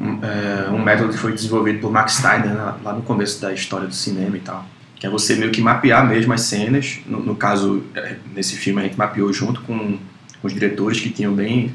um, 0.00 0.18
é, 0.24 0.70
um 0.70 0.82
método 0.82 1.12
que 1.12 1.18
foi 1.18 1.32
desenvolvido 1.32 1.80
por 1.80 1.90
Max 1.90 2.14
Steiner 2.14 2.48
né, 2.48 2.74
lá 2.82 2.92
no 2.92 3.02
começo 3.02 3.40
da 3.40 3.52
história 3.52 3.86
do 3.86 3.94
cinema 3.94 4.36
e 4.36 4.40
tal, 4.40 4.66
que 4.96 5.06
é 5.06 5.10
você 5.10 5.36
meio 5.36 5.50
que 5.52 5.60
mapear 5.60 6.06
mesmo 6.06 6.32
as 6.32 6.42
cenas. 6.42 7.00
No, 7.06 7.20
no 7.20 7.36
caso, 7.36 7.84
é, 7.94 8.16
nesse 8.34 8.56
filme 8.56 8.80
a 8.80 8.84
gente 8.84 8.98
mapeou 8.98 9.32
junto 9.32 9.60
com, 9.62 9.98
com 10.40 10.46
os 10.46 10.52
diretores 10.52 11.00
que 11.00 11.10
tinham 11.10 11.32
bem 11.32 11.72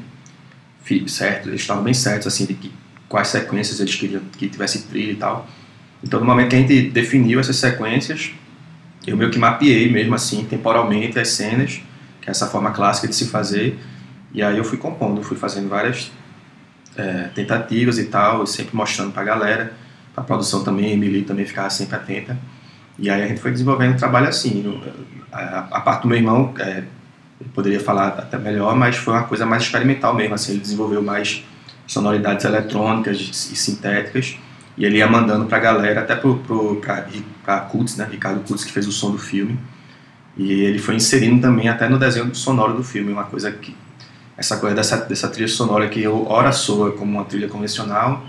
certo, 1.06 1.48
eles 1.48 1.60
estavam 1.60 1.84
bem 1.84 1.94
certos 1.94 2.26
assim 2.26 2.44
de 2.44 2.54
que, 2.54 2.72
quais 3.08 3.28
sequências 3.28 3.78
eles 3.78 3.94
queriam 3.94 4.22
que 4.36 4.48
tivesse 4.48 4.82
trilha 4.88 5.12
e 5.12 5.16
tal. 5.16 5.48
Então, 6.02 6.18
no 6.18 6.26
momento 6.26 6.48
que 6.48 6.56
a 6.56 6.58
gente 6.58 6.90
definiu 6.90 7.38
essas 7.38 7.56
sequências, 7.56 8.32
eu 9.06 9.16
meio 9.16 9.30
que 9.30 9.38
mapeei 9.38 9.90
mesmo 9.90 10.14
assim 10.14 10.44
temporalmente 10.44 11.18
as 11.18 11.28
cenas, 11.28 11.80
que 12.20 12.28
é 12.28 12.30
essa 12.30 12.46
forma 12.46 12.70
clássica 12.70 13.08
de 13.08 13.14
se 13.14 13.28
fazer. 13.28 13.78
E 14.32 14.42
aí 14.42 14.58
eu 14.58 14.64
fui 14.64 14.78
compondo, 14.78 15.22
fui 15.22 15.36
fazendo 15.36 15.68
várias 15.68 16.10
é, 16.96 17.28
tentativas 17.34 17.98
e 17.98 18.04
tal, 18.04 18.46
sempre 18.46 18.76
mostrando 18.76 19.12
para 19.12 19.22
a 19.22 19.24
galera, 19.24 19.72
para 20.14 20.22
a 20.22 20.26
produção 20.26 20.64
também, 20.64 20.86
a 20.86 20.94
Emily 20.94 21.22
também 21.22 21.46
ficava 21.46 21.70
sempre 21.70 21.96
atenta. 21.96 22.38
E 22.98 23.08
aí 23.08 23.22
a 23.22 23.26
gente 23.28 23.40
foi 23.40 23.50
desenvolvendo 23.50 23.94
um 23.94 23.96
trabalho 23.96 24.28
assim. 24.28 24.80
A, 25.32 25.68
a, 25.70 25.80
parte 25.80 26.02
do 26.02 26.08
meu 26.08 26.18
irmão, 26.18 26.52
é, 26.58 26.84
eu 27.40 27.46
poderia 27.54 27.80
falar 27.80 28.08
até 28.08 28.36
melhor, 28.36 28.76
mas 28.76 28.96
foi 28.96 29.14
uma 29.14 29.24
coisa 29.24 29.46
mais 29.46 29.62
experimental 29.62 30.14
mesmo. 30.14 30.34
Assim, 30.34 30.52
ele 30.52 30.60
desenvolveu 30.60 31.02
mais 31.02 31.44
sonoridades 31.86 32.44
eletrônicas 32.44 33.18
e 33.18 33.56
sintéticas 33.56 34.36
e 34.76 34.84
ele 34.84 34.98
ia 34.98 35.08
mandando 35.08 35.46
para 35.46 35.58
a 35.58 35.60
galera, 35.60 36.00
até 36.00 36.14
para 36.14 37.60
Kutz, 37.60 37.96
né, 37.96 38.08
Ricardo 38.10 38.40
Kutz, 38.40 38.64
que 38.64 38.72
fez 38.72 38.86
o 38.86 38.92
som 38.92 39.10
do 39.10 39.18
filme. 39.18 39.58
E 40.36 40.52
ele 40.52 40.78
foi 40.78 40.94
inserindo 40.94 41.40
também 41.40 41.68
até 41.68 41.88
no 41.88 41.98
desenho 41.98 42.34
sonoro 42.34 42.74
do 42.74 42.84
filme, 42.84 43.12
uma 43.12 43.24
coisa 43.24 43.50
que 43.50 43.74
essa 44.40 44.56
coisa 44.56 44.74
dessa, 44.74 44.96
dessa 44.96 45.28
trilha 45.28 45.46
sonora 45.46 45.86
que 45.86 46.02
eu, 46.02 46.26
ora 46.26 46.50
soa 46.50 46.92
como 46.92 47.12
uma 47.12 47.24
trilha 47.24 47.46
convencional 47.46 48.24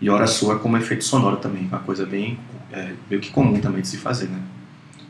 e 0.00 0.08
ora 0.08 0.28
soa 0.28 0.56
como 0.60 0.76
efeito 0.76 1.02
sonoro 1.02 1.38
também, 1.38 1.66
uma 1.66 1.80
coisa 1.80 2.06
bem 2.06 2.38
é, 2.72 2.90
meio 3.10 3.20
que 3.20 3.30
comum 3.30 3.58
também 3.58 3.82
de 3.82 3.88
se 3.88 3.96
fazer, 3.96 4.26
né? 4.26 4.38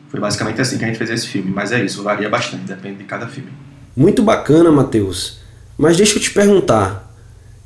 Foi 0.09 0.19
basicamente 0.19 0.59
assim 0.59 0.79
que 0.79 0.85
a 0.85 0.87
gente 0.87 0.97
fez 0.97 1.11
esse 1.11 1.27
filme, 1.27 1.51
mas 1.51 1.71
é 1.71 1.85
isso, 1.85 2.03
varia 2.03 2.31
bastante, 2.31 2.65
depende 2.65 2.97
de 2.97 3.05
cada 3.05 3.27
filme. 3.27 3.51
Muito 3.95 4.23
bacana, 4.23 4.73
Matheus. 4.73 5.41
Mas 5.77 5.99
deixa 5.99 6.17
eu 6.17 6.23
te 6.23 6.31
perguntar. 6.31 7.15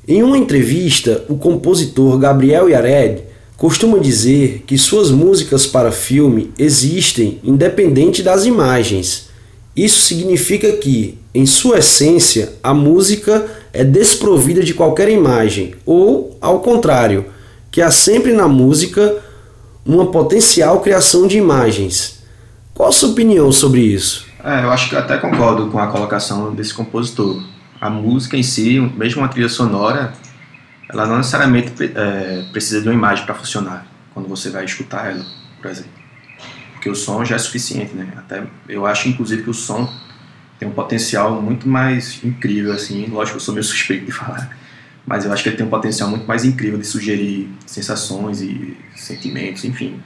Em 0.09 0.25
uma 0.25 0.37
entrevista, 0.37 1.25
o 1.29 1.39
compositor 1.39 2.19
Gabriel 2.19 2.69
Yared 2.69 3.23
costuma 3.57 3.99
dizer 3.99 4.65
que 4.67 4.77
suas 4.77 5.13
músicas 5.13 5.69
para 5.69 5.93
filme 5.93 6.53
existem 6.59 7.39
independente 7.45 8.25
das 8.25 8.45
imagens. 8.45 9.29
Isso 9.75 10.03
significa 10.03 10.71
que, 10.73 11.19
em 11.35 11.47
sua 11.47 11.79
essência, 11.79 12.53
a 12.63 12.75
música 12.75 13.47
é 13.73 13.83
desprovida 13.83 14.63
de 14.63 14.75
qualquer 14.75 15.09
imagem, 15.09 15.75
ou, 15.87 16.37
ao 16.41 16.61
contrário, 16.61 17.25
que 17.71 17.81
há 17.81 17.91
sempre 17.91 18.35
na 18.35 18.47
música 18.47 19.17
uma 19.85 20.11
potencial 20.11 20.81
criação 20.81 21.27
de 21.27 21.39
imagens. 21.39 22.23
Qual 22.75 22.91
a 22.91 22.93
sua 22.93 23.11
opinião 23.11 23.51
sobre 23.51 23.81
isso? 23.81 24.27
É, 24.45 24.63
eu 24.63 24.71
acho 24.71 24.91
que 24.91 24.97
até 24.97 25.17
concordo 25.17 25.69
com 25.69 25.79
a 25.79 25.87
colocação 25.87 26.55
desse 26.55 26.75
compositor. 26.75 27.43
A 27.81 27.89
música 27.89 28.37
em 28.37 28.43
si, 28.43 28.79
mesmo 28.79 29.23
uma 29.23 29.29
trilha 29.29 29.49
sonora, 29.49 30.13
ela 30.91 31.07
não 31.07 31.17
necessariamente 31.17 31.73
é, 31.95 32.45
precisa 32.53 32.83
de 32.83 32.89
uma 32.89 32.95
imagem 32.95 33.25
para 33.25 33.35
funcionar, 33.35 33.87
quando 34.13 34.29
você 34.29 34.51
vai 34.51 34.67
escutar 34.67 35.11
ela, 35.11 35.25
por 35.61 35.71
exemplo 35.71 36.02
porque 36.83 36.91
o 36.91 36.97
som 36.97 37.25
já 37.25 37.37
é 37.37 37.39
suficiente, 37.39 37.95
né? 37.95 38.13
Até 38.17 38.43
eu 38.69 38.85
acho 38.85 39.09
inclusive 39.09 39.45
que 39.45 39.51
o 39.51 39.55
som 39.55 39.89
tem 40.59 40.67
um 40.67 40.73
potencial 40.73 41.41
muito 41.41 41.69
mais 41.69 42.19
incrível 42.25 42.73
assim, 42.73 43.07
lógico 43.07 43.37
eu 43.37 43.41
sou 43.41 43.55
meio 43.55 43.63
suspeito 43.63 44.05
de 44.05 44.11
falar, 44.11 44.51
mas 45.07 45.25
eu 45.25 45.33
acho 45.33 45.45
que 45.45 45.49
ele 45.49 45.57
tem 45.57 45.65
um 45.65 45.71
potencial 45.71 46.11
muito 46.11 46.27
mais 46.27 46.45
incrível 46.45 46.81
de 46.81 46.85
sugerir 46.85 47.49
sensações 47.67 48.41
e 48.41 48.77
sentimentos, 48.97 49.65
enfim, 49.65 50.01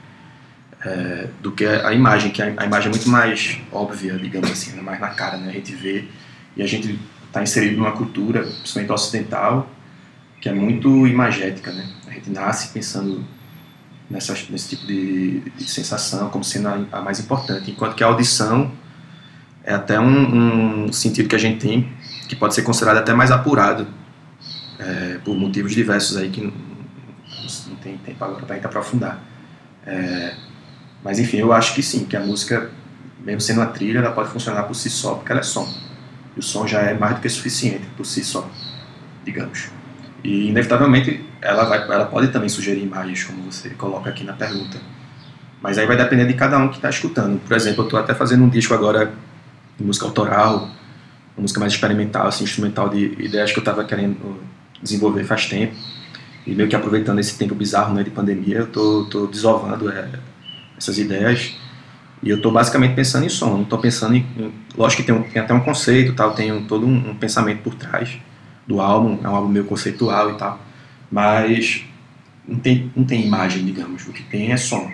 é, 0.85 1.27
do 1.41 1.51
que 1.51 1.65
a 1.65 1.91
imagem, 1.93 2.29
que 2.29 2.43
a, 2.43 2.53
a, 2.55 2.65
imagem 2.65 2.89
é 2.89 2.91
muito 2.91 3.09
mais 3.09 3.57
óbvia, 3.71 4.13
digamos 4.13 4.51
assim, 4.51 4.73
né? 4.73 4.81
mais 4.83 4.99
na 4.99 5.09
cara, 5.09 5.37
né? 5.37 5.49
A 5.49 5.53
gente 5.53 5.73
vê 5.73 6.05
e 6.55 6.61
a 6.61 6.67
gente 6.67 6.99
está 7.25 7.41
inserido 7.41 7.77
numa 7.77 7.93
cultura, 7.93 8.43
principalmente 8.43 8.91
ocidental, 8.91 9.67
que 10.39 10.47
é 10.47 10.53
muito 10.53 11.07
imagética, 11.07 11.71
né? 11.71 11.89
A 12.05 12.11
gente 12.11 12.29
nasce 12.29 12.71
pensando 12.71 13.25
nessa, 14.09 14.33
nesse 14.49 14.69
tipo 14.69 14.85
de, 14.85 15.41
de, 15.51 15.69
sensação 15.69 16.29
como 16.29 16.43
sendo 16.43 16.67
a, 16.67 16.85
a, 16.91 17.01
mais 17.01 17.19
importante, 17.19 17.69
enquanto 17.71 17.95
que 17.95 18.03
a 18.03 18.07
audição 18.07 18.71
é 19.63 19.73
até 19.73 19.99
um, 19.99 20.85
um, 20.85 20.93
sentido 20.93 21.27
que 21.27 21.35
a 21.35 21.39
gente 21.39 21.59
tem 21.59 21.91
que 22.27 22.35
pode 22.35 22.55
ser 22.55 22.61
considerado 22.61 22.97
até 22.97 23.13
mais 23.13 23.31
apurado 23.31 23.87
é, 24.79 25.19
por 25.23 25.35
motivos 25.35 25.73
diversos 25.73 26.17
aí 26.17 26.29
que 26.29 26.41
não, 26.41 26.53
não 27.67 27.75
tem 27.77 27.97
tempo 27.97 28.23
agora 28.23 28.45
para 28.45 28.55
aprofundar. 28.57 29.23
É, 29.85 30.35
mas 31.03 31.19
enfim, 31.19 31.37
eu 31.37 31.53
acho 31.53 31.73
que 31.73 31.83
sim, 31.83 32.05
que 32.05 32.15
a 32.17 32.19
música, 32.19 32.69
mesmo 33.23 33.41
sendo 33.41 33.61
uma 33.61 33.67
trilha, 33.67 33.99
ela 33.99 34.11
pode 34.11 34.29
funcionar 34.29 34.63
por 34.63 34.75
si 34.75 34.89
só, 34.89 35.15
porque 35.15 35.31
ela 35.31 35.41
é 35.41 35.43
som. 35.43 35.67
E 36.35 36.39
o 36.39 36.43
som 36.43 36.67
já 36.67 36.81
é 36.81 36.93
mais 36.93 37.15
do 37.15 37.21
que 37.21 37.29
suficiente 37.29 37.85
por 37.95 38.05
si 38.05 38.23
só, 38.23 38.49
digamos. 39.23 39.69
E 40.23 40.49
inevitavelmente 40.49 41.26
ela, 41.41 41.65
vai, 41.65 41.79
ela 41.83 42.05
pode 42.05 42.29
também 42.29 42.49
sugerir 42.49 42.81
imagens, 42.81 43.23
como 43.23 43.51
você 43.51 43.69
coloca 43.71 44.09
aqui 44.09 44.23
na 44.23 44.33
pergunta. 44.33 44.77
Mas 45.61 45.77
aí 45.77 45.85
vai 45.85 45.97
depender 45.97 46.25
de 46.25 46.33
cada 46.33 46.57
um 46.57 46.69
que 46.69 46.75
está 46.75 46.89
escutando. 46.89 47.39
Por 47.39 47.55
exemplo, 47.55 47.81
eu 47.81 47.85
estou 47.85 47.99
até 47.99 48.13
fazendo 48.13 48.43
um 48.43 48.49
disco 48.49 48.73
agora 48.73 49.13
de 49.77 49.83
música 49.83 50.05
autoral, 50.05 50.69
uma 51.35 51.41
música 51.41 51.59
mais 51.59 51.73
experimental, 51.73 52.27
assim, 52.27 52.43
instrumental 52.43 52.89
de 52.89 53.15
ideias 53.23 53.51
que 53.51 53.57
eu 53.57 53.61
estava 53.61 53.83
querendo 53.83 54.39
desenvolver 54.81 55.23
faz 55.23 55.45
tempo. 55.47 55.75
E 56.45 56.55
meio 56.55 56.69
que 56.69 56.75
aproveitando 56.75 57.19
esse 57.19 57.37
tempo 57.37 57.53
bizarro 57.53 57.93
né, 57.93 58.03
de 58.03 58.09
pandemia, 58.09 58.59
eu 58.59 58.67
tô 58.67 59.27
desovando 59.27 59.91
é, 59.91 60.07
essas 60.77 60.97
ideias. 60.97 61.55
E 62.23 62.29
eu 62.29 62.37
estou 62.37 62.51
basicamente 62.51 62.95
pensando 62.95 63.25
em 63.25 63.29
som, 63.29 63.49
não 63.49 63.61
estou 63.63 63.77
pensando 63.77 64.15
em, 64.15 64.25
em. 64.37 64.53
Lógico 64.75 65.03
que 65.03 65.11
tem, 65.11 65.21
tem, 65.23 65.41
até 65.41 65.53
um 65.53 65.59
conceito, 65.59 66.13
tal, 66.13 66.33
tem 66.33 66.51
um, 66.51 66.65
todo 66.65 66.85
um, 66.85 67.11
um, 67.11 67.15
pensamento 67.15 67.61
por 67.61 67.75
trás 67.75 68.17
do 68.65 68.81
álbum, 68.81 69.19
é 69.23 69.29
um 69.29 69.35
álbum 69.35 69.49
meio 69.49 69.65
conceitual 69.65 70.31
e 70.31 70.33
tal. 70.35 70.59
Mas 71.11 71.85
não 72.47 72.59
tem, 72.59 72.91
não 72.95 73.03
tem 73.03 73.25
imagem, 73.25 73.65
digamos, 73.65 74.07
o 74.07 74.13
que 74.13 74.23
tem 74.23 74.51
é 74.51 74.57
som. 74.57 74.91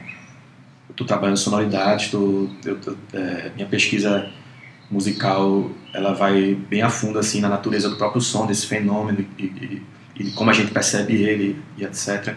Eu 0.88 0.92
estou 0.92 1.08
trabalhando 1.08 1.38
sonoridade, 1.38 2.10
tô, 2.10 2.50
eu 2.66 2.78
tô, 2.78 2.96
é, 3.14 3.52
minha 3.56 3.68
pesquisa 3.68 4.30
musical 4.90 5.72
ela 5.94 6.14
vai 6.14 6.56
bem 6.70 6.82
a 6.82 6.90
fundo 6.90 7.20
assim 7.20 7.40
na 7.40 7.50
natureza 7.50 7.90
do 7.90 7.96
próprio 7.96 8.22
som, 8.22 8.46
desse 8.46 8.68
fenômeno 8.68 9.26
e, 9.38 9.44
e, 9.44 9.82
e 10.16 10.32
como 10.32 10.50
a 10.50 10.54
gente 10.54 10.72
percebe 10.72 11.14
ele 11.14 11.62
e 11.78 11.84
etc. 11.84 12.36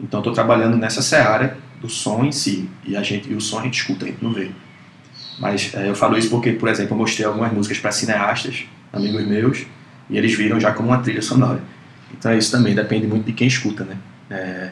Então 0.00 0.20
estou 0.20 0.32
trabalhando 0.32 0.76
nessa 0.76 1.02
seara 1.02 1.56
do 1.80 1.88
som 1.88 2.24
em 2.24 2.32
si 2.32 2.68
e 2.84 2.96
a 2.96 3.02
gente 3.02 3.30
e 3.30 3.34
o 3.34 3.40
som 3.40 3.60
a 3.60 3.62
gente 3.62 3.78
escuta, 3.80 4.04
a 4.04 4.08
gente 4.08 4.22
não 4.22 4.32
vê. 4.32 4.50
Mas 5.38 5.72
é, 5.74 5.88
eu 5.88 5.94
falo 5.94 6.16
isso 6.16 6.30
porque, 6.30 6.52
por 6.52 6.68
exemplo, 6.68 6.94
eu 6.94 6.98
mostrei 6.98 7.26
algumas 7.26 7.52
músicas 7.52 7.78
para 7.78 7.92
cineastas, 7.92 8.64
amigos 8.92 9.26
meus, 9.26 9.66
e 10.08 10.16
eles 10.16 10.34
viram 10.34 10.60
já 10.60 10.72
como 10.72 10.88
uma 10.88 10.98
trilha 10.98 11.22
sonora. 11.22 11.60
Então 12.18 12.36
isso 12.36 12.50
também 12.50 12.74
depende 12.74 13.06
muito 13.06 13.26
de 13.26 13.32
quem 13.32 13.46
escuta, 13.48 13.84
né? 13.84 13.96
É, 14.30 14.70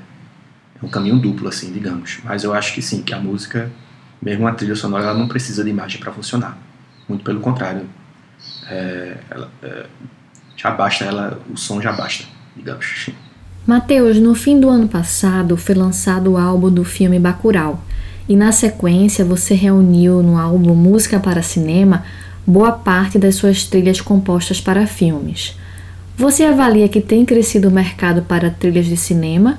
é 0.80 0.84
um 0.84 0.88
caminho 0.88 1.18
duplo, 1.18 1.48
assim, 1.48 1.72
digamos. 1.72 2.20
Mas 2.24 2.44
eu 2.44 2.54
acho 2.54 2.72
que 2.72 2.80
sim, 2.80 3.02
que 3.02 3.12
a 3.12 3.18
música, 3.18 3.70
mesmo 4.20 4.46
a 4.46 4.52
trilha 4.52 4.76
sonora, 4.76 5.04
ela 5.04 5.14
não 5.14 5.28
precisa 5.28 5.62
de 5.62 5.70
imagem 5.70 6.00
para 6.00 6.12
funcionar. 6.12 6.56
Muito 7.08 7.24
pelo 7.24 7.40
contrário. 7.40 7.86
É, 8.68 9.16
ela, 9.30 9.50
é, 9.62 9.86
já 10.56 10.70
basta, 10.70 11.04
ela, 11.04 11.40
o 11.52 11.56
som 11.56 11.80
já 11.80 11.92
basta, 11.92 12.24
digamos. 12.56 13.10
Mateus, 13.66 14.18
no 14.18 14.34
fim 14.34 14.58
do 14.58 14.68
ano 14.68 14.88
passado 14.88 15.56
foi 15.56 15.74
lançado 15.74 16.32
o 16.32 16.38
álbum 16.38 16.70
do 16.70 16.84
filme 16.84 17.18
Bacurau. 17.18 17.82
E 18.28 18.36
na 18.36 18.50
sequência 18.50 19.24
você 19.24 19.54
reuniu 19.54 20.22
no 20.22 20.38
álbum 20.38 20.74
Música 20.74 21.20
para 21.20 21.42
Cinema 21.42 22.04
boa 22.46 22.72
parte 22.72 23.18
das 23.18 23.36
suas 23.36 23.64
trilhas 23.64 24.00
compostas 24.00 24.60
para 24.60 24.86
filmes. 24.86 25.56
Você 26.16 26.44
avalia 26.44 26.88
que 26.88 27.00
tem 27.00 27.24
crescido 27.24 27.68
o 27.68 27.70
mercado 27.70 28.22
para 28.22 28.50
trilhas 28.50 28.86
de 28.86 28.96
cinema? 28.96 29.58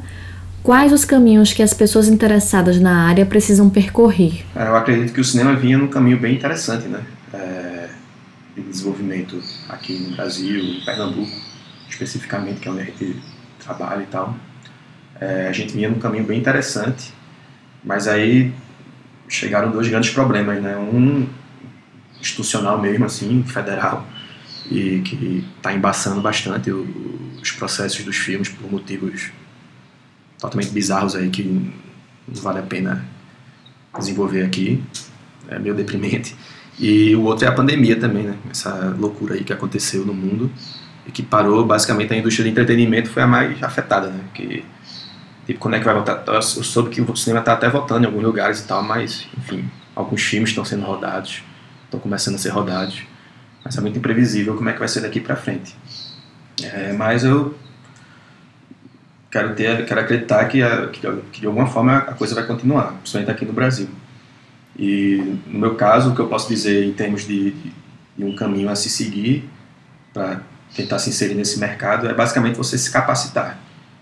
Quais 0.62 0.94
os 0.94 1.04
caminhos 1.04 1.52
que 1.52 1.62
as 1.62 1.74
pessoas 1.74 2.08
interessadas 2.08 2.80
na 2.80 3.08
área 3.08 3.26
precisam 3.26 3.70
percorrer? 3.70 4.46
Eu 4.56 4.76
acredito 4.76 5.12
que 5.12 5.20
o 5.20 5.24
cinema 5.24 5.56
vinha 5.56 5.78
num 5.78 5.88
caminho 5.88 6.18
bem 6.18 6.36
interessante, 6.36 6.88
né? 6.88 7.04
É, 7.34 7.90
de 8.56 8.62
desenvolvimento 8.62 9.42
aqui 9.68 9.98
no 9.98 10.16
Brasil, 10.16 10.64
em 10.64 10.86
Pernambuco, 10.86 11.32
especificamente, 11.90 12.60
que 12.62 12.68
é 12.68 12.72
onde 12.72 12.82
a 12.82 12.86
gente 12.86 13.22
trabalha 13.60 14.04
e 14.04 14.06
tal. 14.06 14.38
É, 15.20 15.48
a 15.50 15.52
gente 15.52 15.74
vinha 15.74 15.90
num 15.90 16.00
caminho 16.00 16.24
bem 16.24 16.40
interessante, 16.40 17.12
mas 17.84 18.08
aí 18.08 18.54
chegaram 19.28 19.72
dois 19.72 19.88
grandes 19.90 20.12
problemas, 20.12 20.62
né? 20.62 20.78
Um 20.78 21.28
institucional 22.22 22.80
mesmo, 22.80 23.06
assim, 23.06 23.44
federal, 23.44 24.08
e 24.70 25.02
que 25.02 25.46
está 25.58 25.74
embaçando 25.74 26.22
bastante 26.22 26.72
o, 26.72 26.88
os 27.42 27.52
processos 27.52 28.04
dos 28.04 28.16
filmes 28.16 28.50
por 28.50 28.72
motivos 28.72 29.32
totalmente 30.40 30.72
bizarros 30.72 31.16
aí 31.16 31.30
que 31.30 31.44
não 31.44 32.42
vale 32.42 32.60
a 32.60 32.64
pena 32.64 33.06
desenvolver 33.98 34.44
aqui. 34.44 34.84
É 35.48 35.60
meio 35.60 35.76
deprimente. 35.76 36.36
E 36.80 37.16
o 37.16 37.24
outro 37.24 37.46
é 37.46 37.48
a 37.48 37.52
pandemia 37.52 37.96
também, 37.96 38.24
né? 38.24 38.36
Essa 38.50 38.96
loucura 38.98 39.36
aí 39.36 39.44
que 39.44 39.54
aconteceu 39.54 40.06
no 40.06 40.14
mundo 40.14 40.52
e 41.06 41.12
que 41.12 41.22
parou 41.22 41.66
basicamente 41.66 42.14
a 42.14 42.18
indústria 42.18 42.44
de 42.44 42.52
entretenimento 42.52 43.10
foi 43.10 43.24
a 43.24 43.28
mais 43.28 43.62
afetada, 43.62 44.08
né? 44.10 44.22
Que 44.34 44.66
tipo, 45.46 45.60
quando 45.60 45.76
é 45.76 45.80
que 45.80 45.86
vai 45.86 45.94
voltar? 45.94 46.24
Eu 46.26 46.42
soube 46.42 46.90
que 46.90 47.02
o 47.02 47.16
cinema 47.16 47.40
está 47.40 47.54
até 47.54 47.70
voltando 47.70 48.04
em 48.04 48.08
alguns 48.08 48.24
lugares 48.24 48.62
e 48.62 48.68
tal, 48.68 48.82
mas 48.82 49.28
enfim, 49.38 49.70
alguns 49.96 50.22
filmes 50.24 50.50
estão 50.50 50.66
sendo 50.66 50.84
rodados, 50.84 51.44
estão 51.86 52.00
começando 52.00 52.36
a 52.36 52.38
ser 52.38 52.50
rodados. 52.50 53.04
Mas 53.64 53.78
é 53.78 53.82
muito 53.82 53.98
imprevisível 53.98 54.56
como 54.56 54.70
é 54.70 54.74
que 54.74 54.80
vai 54.80 54.88
ser 54.88 55.02
daqui 55.02 55.20
para 55.20 55.36
frente. 55.36 55.76
É, 56.62 56.94
mas 56.94 57.24
eu 57.24 57.56
quero 59.32 59.56
ter, 59.56 59.86
quero 59.86 60.02
acreditar 60.02 60.46
que, 60.46 60.62
a, 60.62 60.88
que, 60.88 61.02
de 61.40 61.48
alguma 61.48 61.68
forma 61.68 61.98
a 61.98 62.14
coisa 62.14 62.36
vai 62.36 62.46
continuar, 62.46 62.94
principalmente 62.94 63.32
aqui 63.32 63.46
no 63.46 63.54
Brasil. 63.54 63.90
E 64.78 65.38
no 65.48 65.60
meu 65.60 65.76
caso, 65.76 66.12
o 66.12 66.16
que 66.16 66.20
eu 66.20 66.28
posso 66.28 66.48
dizer 66.50 66.84
em 66.84 66.94
termos 66.94 67.26
de, 67.26 67.52
de, 67.52 67.74
de 68.18 68.26
um 68.26 68.36
caminho 68.36 68.70
a 68.70 68.76
se 68.76 68.90
seguir 68.90 69.50
para 70.14 70.42
tentar 70.76 71.00
se 71.00 71.10
inserir 71.10 71.36
nesse 71.36 71.60
mercado 71.60 72.08
é 72.08 72.14
basicamente 72.14 72.58
você 72.58 72.78
se 72.78 72.92
capacitar, 72.92 73.60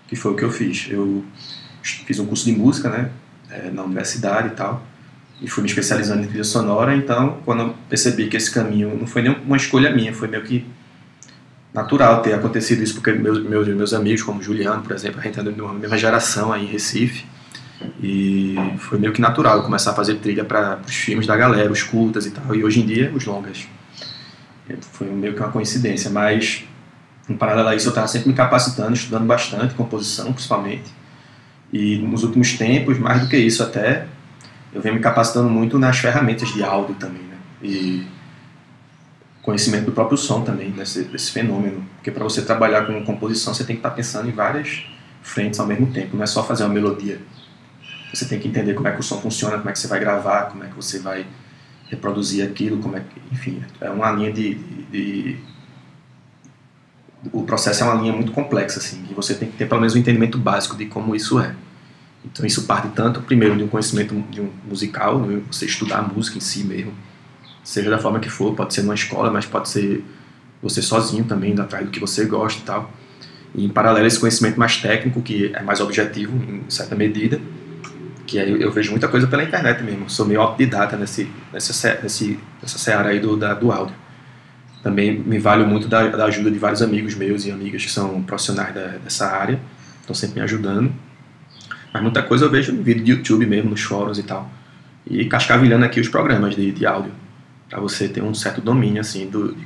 que 0.08 0.16
foi 0.16 0.32
o 0.32 0.36
que 0.36 0.42
eu 0.42 0.50
fiz. 0.50 0.88
Eu 0.90 1.24
fiz 1.82 2.18
um 2.18 2.26
curso 2.26 2.44
de 2.44 2.52
música, 2.52 2.88
né, 2.88 3.10
é, 3.50 3.70
na 3.70 3.82
universidade 3.82 4.48
e 4.48 4.50
tal 4.52 4.82
e 5.42 5.48
fui 5.48 5.62
me 5.62 5.68
especializando 5.68 6.22
em 6.22 6.26
trilha 6.26 6.44
sonora. 6.44 6.94
Então, 6.94 7.38
quando 7.44 7.62
eu 7.62 7.74
percebi 7.88 8.28
que 8.28 8.36
esse 8.36 8.50
caminho 8.50 8.96
não 8.96 9.06
foi 9.06 9.22
nem 9.22 9.36
uma 9.44 9.56
escolha 9.56 9.90
minha, 9.90 10.14
foi 10.14 10.28
meio 10.28 10.42
que 10.44 10.64
natural 11.74 12.22
ter 12.22 12.34
acontecido 12.34 12.82
isso, 12.82 12.94
porque 12.94 13.12
meus, 13.12 13.42
meus, 13.42 13.66
meus 13.68 13.92
amigos, 13.92 14.22
como 14.22 14.42
Juliano, 14.42 14.82
por 14.82 14.92
exemplo, 14.92 15.20
a 15.20 15.22
gente 15.24 15.40
é 15.40 15.42
de 15.42 15.60
uma 15.60 15.74
mesma 15.74 15.98
geração 15.98 16.52
aí 16.52 16.64
em 16.64 16.66
Recife, 16.66 17.24
e 18.00 18.54
foi 18.78 18.98
meio 18.98 19.12
que 19.12 19.20
natural 19.20 19.56
eu 19.56 19.62
começar 19.64 19.90
a 19.90 19.94
fazer 19.94 20.16
trilha 20.16 20.44
para 20.44 20.80
os 20.86 20.94
filmes 20.94 21.26
da 21.26 21.36
galera, 21.36 21.72
os 21.72 21.82
curtas 21.82 22.26
e 22.26 22.30
tal, 22.30 22.54
e 22.54 22.62
hoje 22.62 22.80
em 22.80 22.86
dia 22.86 23.10
os 23.12 23.24
longas. 23.24 23.66
Foi 24.92 25.08
meio 25.08 25.34
que 25.34 25.40
uma 25.40 25.50
coincidência, 25.50 26.08
mas 26.08 26.64
em 27.28 27.36
paralelo 27.36 27.68
a 27.68 27.74
isso 27.74 27.88
eu 27.88 27.90
estava 27.90 28.06
sempre 28.06 28.28
me 28.28 28.34
capacitando, 28.34 28.92
estudando 28.92 29.24
bastante, 29.24 29.74
composição 29.74 30.32
principalmente, 30.32 30.90
e 31.72 31.96
nos 31.98 32.22
últimos 32.22 32.52
tempos, 32.52 32.98
mais 32.98 33.22
do 33.22 33.28
que 33.28 33.36
isso 33.36 33.62
até, 33.62 34.06
eu 34.74 34.80
venho 34.80 34.94
me 34.94 35.00
capacitando 35.00 35.48
muito 35.48 35.78
nas 35.78 35.98
ferramentas 35.98 36.48
de 36.52 36.62
áudio 36.62 36.94
também, 36.94 37.22
né? 37.22 37.36
E 37.62 38.06
conhecimento 39.42 39.86
do 39.86 39.92
próprio 39.92 40.16
som 40.16 40.42
também, 40.42 40.70
desse, 40.70 41.04
desse 41.04 41.30
fenômeno. 41.30 41.84
Porque 41.96 42.10
para 42.10 42.24
você 42.24 42.42
trabalhar 42.42 42.86
com 42.86 43.04
composição, 43.04 43.52
você 43.52 43.64
tem 43.64 43.76
que 43.76 43.80
estar 43.80 43.90
tá 43.90 43.96
pensando 43.96 44.28
em 44.28 44.32
várias 44.32 44.84
frentes 45.22 45.58
ao 45.60 45.66
mesmo 45.66 45.86
tempo, 45.88 46.16
não 46.16 46.24
é 46.24 46.26
só 46.26 46.42
fazer 46.42 46.64
uma 46.64 46.72
melodia. 46.72 47.20
Você 48.12 48.24
tem 48.26 48.38
que 48.38 48.48
entender 48.48 48.74
como 48.74 48.88
é 48.88 48.92
que 48.92 49.00
o 49.00 49.02
som 49.02 49.20
funciona, 49.20 49.56
como 49.56 49.70
é 49.70 49.72
que 49.72 49.78
você 49.78 49.88
vai 49.88 49.98
gravar, 49.98 50.46
como 50.46 50.64
é 50.64 50.68
que 50.68 50.74
você 50.74 50.98
vai 50.98 51.26
reproduzir 51.88 52.46
aquilo, 52.46 52.78
como 52.78 52.96
é 52.96 53.00
que, 53.00 53.20
enfim, 53.30 53.62
é 53.80 53.90
uma 53.90 54.10
linha 54.10 54.32
de, 54.32 54.54
de, 54.54 54.82
de 54.84 55.38
o 57.32 57.44
processo 57.44 57.84
é 57.84 57.86
uma 57.86 58.00
linha 58.00 58.12
muito 58.12 58.32
complexa 58.32 58.78
assim, 58.78 59.04
e 59.10 59.14
você 59.14 59.34
tem 59.34 59.50
que 59.50 59.56
ter 59.56 59.68
pelo 59.68 59.80
menos 59.80 59.94
um 59.94 59.98
entendimento 59.98 60.38
básico 60.38 60.76
de 60.76 60.86
como 60.86 61.14
isso 61.14 61.38
é. 61.38 61.54
Então 62.24 62.46
isso 62.46 62.62
parte 62.64 62.88
tanto, 62.88 63.20
primeiro, 63.22 63.56
de 63.56 63.64
um 63.64 63.68
conhecimento 63.68 64.14
de 64.30 64.40
um 64.40 64.50
musical, 64.68 65.18
né? 65.18 65.42
você 65.50 65.66
estudar 65.66 65.98
a 65.98 66.02
música 66.02 66.38
em 66.38 66.40
si 66.40 66.64
mesmo, 66.64 66.92
seja 67.64 67.90
da 67.90 67.98
forma 67.98 68.20
que 68.20 68.30
for, 68.30 68.54
pode 68.54 68.74
ser 68.74 68.82
numa 68.82 68.94
escola, 68.94 69.30
mas 69.30 69.44
pode 69.44 69.68
ser 69.68 70.04
você 70.62 70.80
sozinho 70.80 71.24
também, 71.24 71.52
indo 71.52 71.62
atrás 71.62 71.84
do 71.84 71.90
que 71.90 71.98
você 71.98 72.24
gosta 72.24 72.60
e 72.60 72.64
tal. 72.64 72.92
E 73.54 73.64
em 73.64 73.68
paralelo 73.68 74.06
esse 74.06 74.18
conhecimento 74.18 74.58
mais 74.58 74.76
técnico, 74.76 75.20
que 75.20 75.50
é 75.54 75.62
mais 75.62 75.80
objetivo 75.80 76.34
em 76.36 76.70
certa 76.70 76.94
medida, 76.94 77.40
que 78.26 78.38
aí 78.38 78.62
eu 78.62 78.70
vejo 78.70 78.90
muita 78.92 79.08
coisa 79.08 79.26
pela 79.26 79.42
internet 79.42 79.82
mesmo, 79.82 80.08
sou 80.08 80.24
meio 80.24 80.40
autodidata 80.40 80.96
nesse, 80.96 81.28
nessa, 81.52 82.00
nesse, 82.02 82.38
nessa 82.62 82.78
seara 82.78 83.10
aí 83.10 83.20
do, 83.20 83.36
da, 83.36 83.52
do 83.52 83.70
áudio. 83.70 83.94
Também 84.82 85.18
me 85.18 85.38
valho 85.38 85.66
muito 85.66 85.86
da, 85.86 86.08
da 86.08 86.24
ajuda 86.24 86.50
de 86.50 86.58
vários 86.58 86.82
amigos 86.82 87.14
meus 87.14 87.44
e 87.44 87.50
amigas 87.50 87.84
que 87.84 87.90
são 87.90 88.22
profissionais 88.22 88.74
da, 88.74 88.86
dessa 88.98 89.26
área, 89.26 89.60
estão 90.00 90.14
sempre 90.14 90.36
me 90.36 90.40
ajudando. 90.42 90.92
Mas 91.92 92.02
muita 92.02 92.22
coisa 92.22 92.46
eu 92.46 92.50
vejo 92.50 92.72
no 92.72 92.82
vídeo 92.82 93.04
de 93.04 93.10
YouTube 93.12 93.46
mesmo, 93.46 93.70
nos 93.70 93.82
fóruns 93.82 94.18
e 94.18 94.22
tal. 94.22 94.50
E 95.06 95.24
cascavilhando 95.26 95.84
aqui 95.84 96.00
os 96.00 96.08
programas 96.08 96.56
de, 96.56 96.70
de 96.72 96.86
áudio, 96.86 97.12
para 97.68 97.80
você 97.80 98.08
ter 98.08 98.22
um 98.22 98.34
certo 98.34 98.60
domínio, 98.60 99.00
assim, 99.00 99.28
do, 99.28 99.56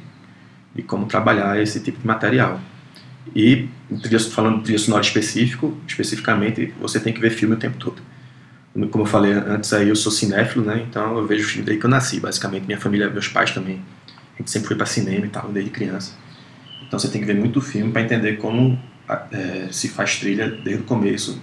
de, 0.75 0.83
como 0.83 1.07
trabalhar 1.07 1.61
esse 1.61 1.81
tipo 1.81 2.01
de 2.01 2.07
material. 2.07 2.61
E, 3.35 3.69
falando 4.31 4.59
de 4.59 4.65
trilha 4.65 4.79
sonora 4.79 5.03
específico, 5.03 5.77
especificamente, 5.87 6.73
você 6.81 6.99
tem 6.99 7.13
que 7.13 7.21
ver 7.21 7.31
filme 7.31 7.55
o 7.55 7.59
tempo 7.59 7.77
todo. 7.79 8.03
Como 8.91 9.05
eu 9.05 9.07
falei 9.09 9.33
antes 9.33 9.73
aí, 9.73 9.89
eu 9.89 9.97
sou 9.97 10.13
cinéfilo, 10.13 10.65
né? 10.65 10.85
Então 10.89 11.17
eu 11.17 11.27
vejo 11.27 11.49
filme 11.49 11.65
desde 11.65 11.81
que 11.81 11.87
eu 11.87 11.91
nasci, 11.91 12.21
basicamente. 12.21 12.67
Minha 12.67 12.79
família, 12.79 13.09
meus 13.09 13.27
pais 13.27 13.51
também. 13.51 13.81
A 14.35 14.39
gente 14.39 14.51
sempre 14.51 14.69
foi 14.69 14.77
para 14.77 14.85
cinema 14.85 15.25
e 15.25 15.29
tal, 15.31 15.51
desde 15.51 15.71
criança. 15.71 16.13
Então 16.87 16.99
você 16.99 17.09
tem 17.09 17.21
que 17.21 17.27
ver 17.27 17.35
muito 17.35 17.61
filme 17.61 17.91
para 17.91 18.03
entender 18.03 18.35
como 18.37 18.79
é, 19.33 19.69
se 19.71 19.89
faz 19.89 20.19
trilha 20.19 20.51
desde 20.51 20.83
o 20.83 20.85
começo, 20.85 21.41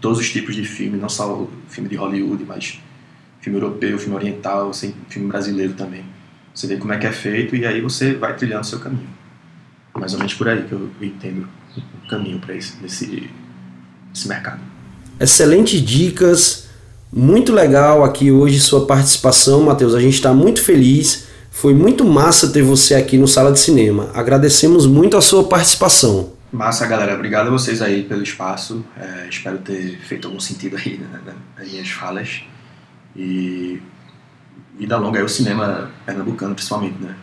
todos 0.00 0.18
os 0.18 0.30
tipos 0.30 0.54
de 0.54 0.64
filme, 0.64 0.96
não 0.96 1.08
só 1.08 1.46
filme 1.68 1.88
de 1.88 1.96
Hollywood, 1.96 2.44
mas 2.46 2.80
filme 3.40 3.58
europeu, 3.58 3.98
filme 3.98 4.14
oriental, 4.14 4.72
filme 5.08 5.28
brasileiro 5.28 5.74
também. 5.74 6.04
Você 6.54 6.66
vê 6.66 6.76
como 6.76 6.92
é 6.92 6.98
que 6.98 7.06
é 7.06 7.12
feito 7.12 7.54
e 7.54 7.64
aí 7.66 7.80
você 7.80 8.14
vai 8.14 8.36
trilhando 8.36 8.62
o 8.62 8.66
seu 8.66 8.80
caminho. 8.80 9.08
Mais 9.94 10.12
ou 10.12 10.18
menos 10.18 10.34
por 10.34 10.48
aí 10.48 10.62
que 10.62 10.72
eu 10.72 10.90
entendo 11.00 11.48
o 12.04 12.08
caminho 12.08 12.38
para 12.38 12.54
esse, 12.54 12.74
esse, 12.84 13.30
esse 14.14 14.28
mercado. 14.28 14.60
Excelentes 15.18 15.80
dicas, 15.80 16.68
Muito 17.12 17.52
legal 17.52 18.04
aqui 18.04 18.30
hoje 18.30 18.60
sua 18.60 18.86
participação, 18.86 19.64
Matheus. 19.64 19.94
A 19.94 20.00
gente 20.00 20.14
está 20.14 20.32
muito 20.32 20.60
feliz. 20.60 21.26
Foi 21.50 21.74
muito 21.74 22.04
massa 22.04 22.50
ter 22.50 22.62
você 22.62 22.94
aqui 22.94 23.18
no 23.18 23.26
Sala 23.26 23.50
de 23.52 23.58
Cinema. 23.58 24.10
Agradecemos 24.14 24.86
muito 24.86 25.16
a 25.16 25.20
sua 25.20 25.44
participação. 25.44 26.30
Massa, 26.52 26.84
galera. 26.84 27.14
Obrigado 27.14 27.46
a 27.46 27.50
vocês 27.50 27.80
aí 27.80 28.02
pelo 28.02 28.24
espaço. 28.24 28.84
É, 28.96 29.28
espero 29.28 29.58
ter 29.58 29.98
feito 30.00 30.26
algum 30.26 30.40
sentido 30.40 30.76
aí 30.76 30.98
né, 30.98 31.20
nas 31.56 31.70
minhas 31.70 31.88
falas. 31.90 32.42
E 33.14 33.80
vida 34.76 34.96
longa 34.96 35.20
é 35.20 35.22
o 35.22 35.28
cinema 35.28 35.90
pernambucano, 36.04 36.54
principalmente, 36.54 37.00
né? 37.00 37.14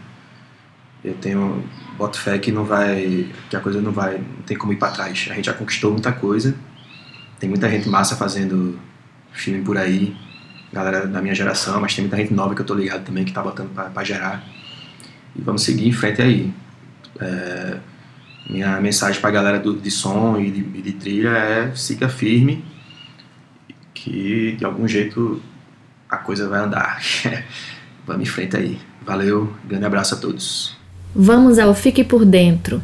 Eu 1.03 1.13
tenho 1.15 1.61
boto 1.97 2.17
fé 2.17 2.39
que 2.39 2.53
não 2.53 2.63
vai, 2.63 3.29
que 3.49 3.55
a 3.57 3.59
coisa 3.59 3.81
não 3.81 3.91
vai, 3.91 4.17
não 4.17 4.43
tem 4.45 4.57
como 4.57 4.71
ir 4.71 4.77
para 4.77 4.93
trás. 4.93 5.27
A 5.29 5.33
gente 5.33 5.45
já 5.45 5.53
conquistou 5.53 5.91
muita 5.91 6.13
coisa. 6.13 6.55
Tem 7.37 7.49
muita 7.49 7.69
gente 7.69 7.89
massa 7.89 8.15
fazendo 8.15 8.79
filme 9.33 9.61
por 9.61 9.77
aí, 9.77 10.15
galera 10.71 11.05
da 11.05 11.21
minha 11.21 11.35
geração, 11.35 11.81
mas 11.81 11.93
tem 11.93 12.03
muita 12.03 12.15
gente 12.15 12.33
nova 12.33 12.55
que 12.55 12.61
eu 12.61 12.65
tô 12.65 12.73
ligado 12.73 13.03
também 13.03 13.25
que 13.25 13.33
tá 13.33 13.43
botando 13.43 13.73
para 13.73 14.03
gerar. 14.05 14.41
E 15.35 15.41
vamos 15.41 15.63
seguir 15.63 15.87
em 15.87 15.93
frente 15.93 16.21
aí. 16.21 16.53
É, 17.19 17.77
minha 18.49 18.79
mensagem 18.79 19.19
para 19.19 19.29
a 19.29 19.33
galera 19.33 19.59
do, 19.59 19.73
de 19.75 19.91
som 19.91 20.39
e 20.39 20.49
de, 20.49 20.61
de 20.61 20.91
trilha 20.93 21.29
é 21.29 21.71
siga 21.75 22.07
firme, 22.07 22.63
que 23.93 24.55
de 24.57 24.65
algum 24.65 24.87
jeito 24.87 25.41
a 26.09 26.17
coisa 26.17 26.47
vai 26.47 26.61
andar. 26.61 27.01
Vamos 28.05 28.23
em 28.23 28.31
frente 28.31 28.55
aí. 28.55 28.77
Valeu, 29.05 29.53
grande 29.67 29.85
abraço 29.85 30.15
a 30.15 30.17
todos. 30.17 30.77
Vamos 31.13 31.59
ao 31.59 31.73
Fique 31.73 32.03
por 32.03 32.23
Dentro. 32.25 32.81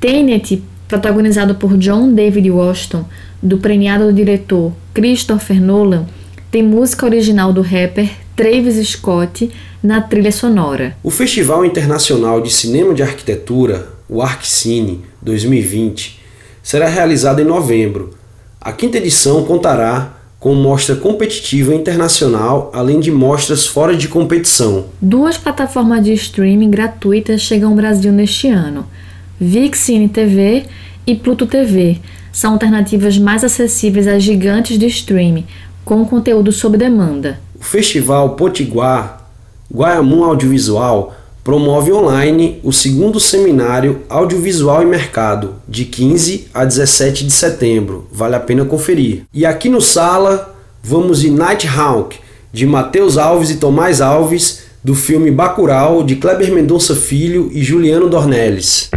Tenet, 0.00 0.62
protagonizado 0.88 1.54
por 1.54 1.76
John 1.76 2.12
David 2.12 2.50
Washington, 2.50 3.04
do 3.42 3.58
premiado 3.58 4.12
diretor 4.12 4.72
Christopher 4.92 5.60
Nolan, 5.60 6.06
tem 6.50 6.62
música 6.62 7.06
original 7.06 7.52
do 7.52 7.60
rapper 7.60 8.10
Travis 8.34 8.88
Scott 8.88 9.50
na 9.82 10.00
trilha 10.00 10.32
sonora. 10.32 10.96
O 11.02 11.10
Festival 11.10 11.64
Internacional 11.64 12.40
de 12.40 12.52
Cinema 12.52 12.94
de 12.94 13.02
Arquitetura, 13.02 13.95
o 14.08 14.22
ArcCine 14.22 15.04
2020, 15.22 16.20
será 16.62 16.88
realizado 16.88 17.40
em 17.40 17.44
novembro. 17.44 18.14
A 18.60 18.72
quinta 18.72 18.98
edição 18.98 19.44
contará 19.44 20.16
com 20.38 20.54
mostra 20.54 20.94
competitiva 20.94 21.74
internacional, 21.74 22.70
além 22.74 23.00
de 23.00 23.10
mostras 23.10 23.66
fora 23.66 23.96
de 23.96 24.08
competição. 24.08 24.86
Duas 25.00 25.36
plataformas 25.36 26.04
de 26.04 26.12
streaming 26.12 26.70
gratuitas 26.70 27.40
chegam 27.40 27.70
ao 27.70 27.76
Brasil 27.76 28.12
neste 28.12 28.48
ano: 28.48 28.86
Vixine 29.40 30.08
TV 30.08 30.64
e 31.06 31.14
Pluto 31.14 31.46
TV. 31.46 31.98
São 32.32 32.52
alternativas 32.52 33.16
mais 33.18 33.42
acessíveis 33.42 34.06
às 34.06 34.22
gigantes 34.22 34.78
de 34.78 34.86
streaming, 34.86 35.46
com 35.84 36.04
conteúdo 36.04 36.52
sob 36.52 36.76
demanda. 36.76 37.40
O 37.58 37.64
Festival 37.64 38.36
Potiguar, 38.36 39.26
Guaiamum 39.72 40.22
Audiovisual, 40.22 41.14
promove 41.46 41.92
online 41.92 42.58
o 42.64 42.72
segundo 42.72 43.20
seminário 43.20 44.02
Audiovisual 44.08 44.82
e 44.82 44.84
Mercado, 44.84 45.54
de 45.68 45.84
15 45.84 46.48
a 46.52 46.64
17 46.64 47.24
de 47.24 47.30
setembro. 47.30 48.08
Vale 48.10 48.34
a 48.34 48.40
pena 48.40 48.64
conferir. 48.64 49.22
E 49.32 49.46
aqui 49.46 49.68
no 49.68 49.80
Sala, 49.80 50.56
vamos 50.82 51.20
de 51.20 51.30
Nighthawk, 51.30 52.18
de 52.52 52.66
Matheus 52.66 53.16
Alves 53.16 53.50
e 53.50 53.58
Tomás 53.58 54.00
Alves, 54.00 54.64
do 54.82 54.96
filme 54.96 55.30
Bacurau, 55.30 56.02
de 56.02 56.16
Kleber 56.16 56.52
Mendonça 56.52 56.96
Filho 56.96 57.48
e 57.52 57.62
Juliano 57.62 58.08
Dornelles. 58.08 58.90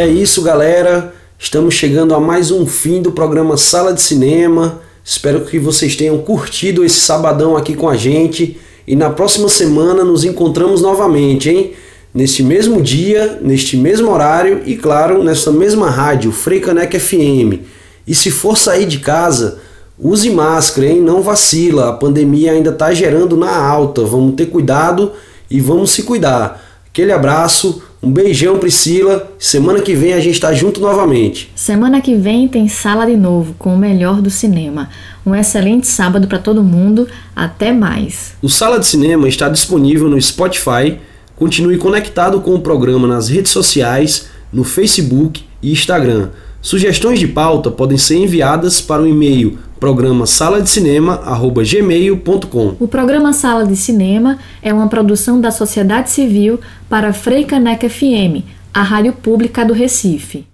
É 0.00 0.06
isso, 0.08 0.40
galera. 0.40 1.12
Estamos 1.38 1.74
chegando 1.74 2.14
a 2.14 2.18
mais 2.18 2.50
um 2.50 2.66
fim 2.66 3.02
do 3.02 3.12
programa 3.12 3.58
Sala 3.58 3.92
de 3.92 4.00
Cinema. 4.00 4.80
Espero 5.04 5.42
que 5.42 5.58
vocês 5.58 5.94
tenham 5.94 6.16
curtido 6.16 6.82
esse 6.82 7.00
sabadão 7.00 7.54
aqui 7.54 7.74
com 7.74 7.86
a 7.86 7.94
gente. 7.94 8.58
E 8.86 8.96
na 8.96 9.10
próxima 9.10 9.46
semana 9.50 10.02
nos 10.02 10.24
encontramos 10.24 10.80
novamente, 10.80 11.50
hein? 11.50 11.72
Neste 12.14 12.42
mesmo 12.42 12.80
dia, 12.80 13.38
neste 13.42 13.76
mesmo 13.76 14.10
horário 14.10 14.62
e, 14.64 14.74
claro, 14.74 15.22
nessa 15.22 15.52
mesma 15.52 15.90
rádio, 15.90 16.32
Freicanec 16.32 16.98
FM. 16.98 17.60
E 18.06 18.14
se 18.14 18.30
for 18.30 18.56
sair 18.56 18.86
de 18.86 19.00
casa, 19.00 19.58
use 19.98 20.30
máscara, 20.30 20.86
hein? 20.86 21.02
Não 21.02 21.20
vacila, 21.20 21.90
a 21.90 21.92
pandemia 21.92 22.52
ainda 22.52 22.70
está 22.70 22.94
gerando 22.94 23.36
na 23.36 23.54
alta. 23.54 24.02
Vamos 24.02 24.34
ter 24.34 24.46
cuidado 24.46 25.12
e 25.50 25.60
vamos 25.60 25.90
se 25.90 26.04
cuidar. 26.04 26.58
Aquele 26.88 27.12
abraço, 27.12 27.82
um 28.02 28.10
beijão, 28.10 28.58
Priscila. 28.58 29.30
Semana 29.38 29.82
que 29.82 29.94
vem 29.94 30.14
a 30.14 30.20
gente 30.20 30.34
está 30.34 30.54
junto 30.54 30.80
novamente. 30.80 31.52
Semana 31.54 32.00
que 32.00 32.14
vem 32.14 32.48
tem 32.48 32.66
sala 32.66 33.04
de 33.04 33.14
novo 33.14 33.54
com 33.58 33.74
o 33.74 33.78
melhor 33.78 34.22
do 34.22 34.30
cinema. 34.30 34.88
Um 35.24 35.34
excelente 35.34 35.86
sábado 35.86 36.26
para 36.26 36.38
todo 36.38 36.62
mundo. 36.62 37.06
Até 37.36 37.72
mais. 37.72 38.32
O 38.40 38.48
Sala 38.48 38.78
de 38.78 38.86
Cinema 38.86 39.28
está 39.28 39.50
disponível 39.50 40.08
no 40.08 40.20
Spotify. 40.20 40.96
Continue 41.36 41.76
conectado 41.76 42.40
com 42.40 42.54
o 42.54 42.60
programa 42.60 43.06
nas 43.06 43.28
redes 43.28 43.52
sociais, 43.52 44.30
no 44.50 44.64
Facebook 44.64 45.44
e 45.62 45.70
Instagram. 45.70 46.30
Sugestões 46.62 47.18
de 47.18 47.28
pauta 47.28 47.70
podem 47.70 47.98
ser 47.98 48.16
enviadas 48.16 48.80
para 48.80 49.02
o 49.02 49.06
e-mail 49.06 49.58
programa 49.80 50.26
sala 50.26 50.60
de 50.60 50.68
cinema@gmail.com. 50.68 52.76
O 52.78 52.86
programa 52.86 53.32
Sala 53.32 53.66
de 53.66 53.74
Cinema 53.74 54.38
é 54.62 54.74
uma 54.74 54.88
produção 54.88 55.40
da 55.40 55.50
sociedade 55.50 56.10
civil 56.10 56.60
para 56.88 57.14
Freicaneca 57.14 57.88
FM, 57.88 58.44
a 58.74 58.82
rádio 58.82 59.14
pública 59.14 59.64
do 59.64 59.72
Recife. 59.72 60.44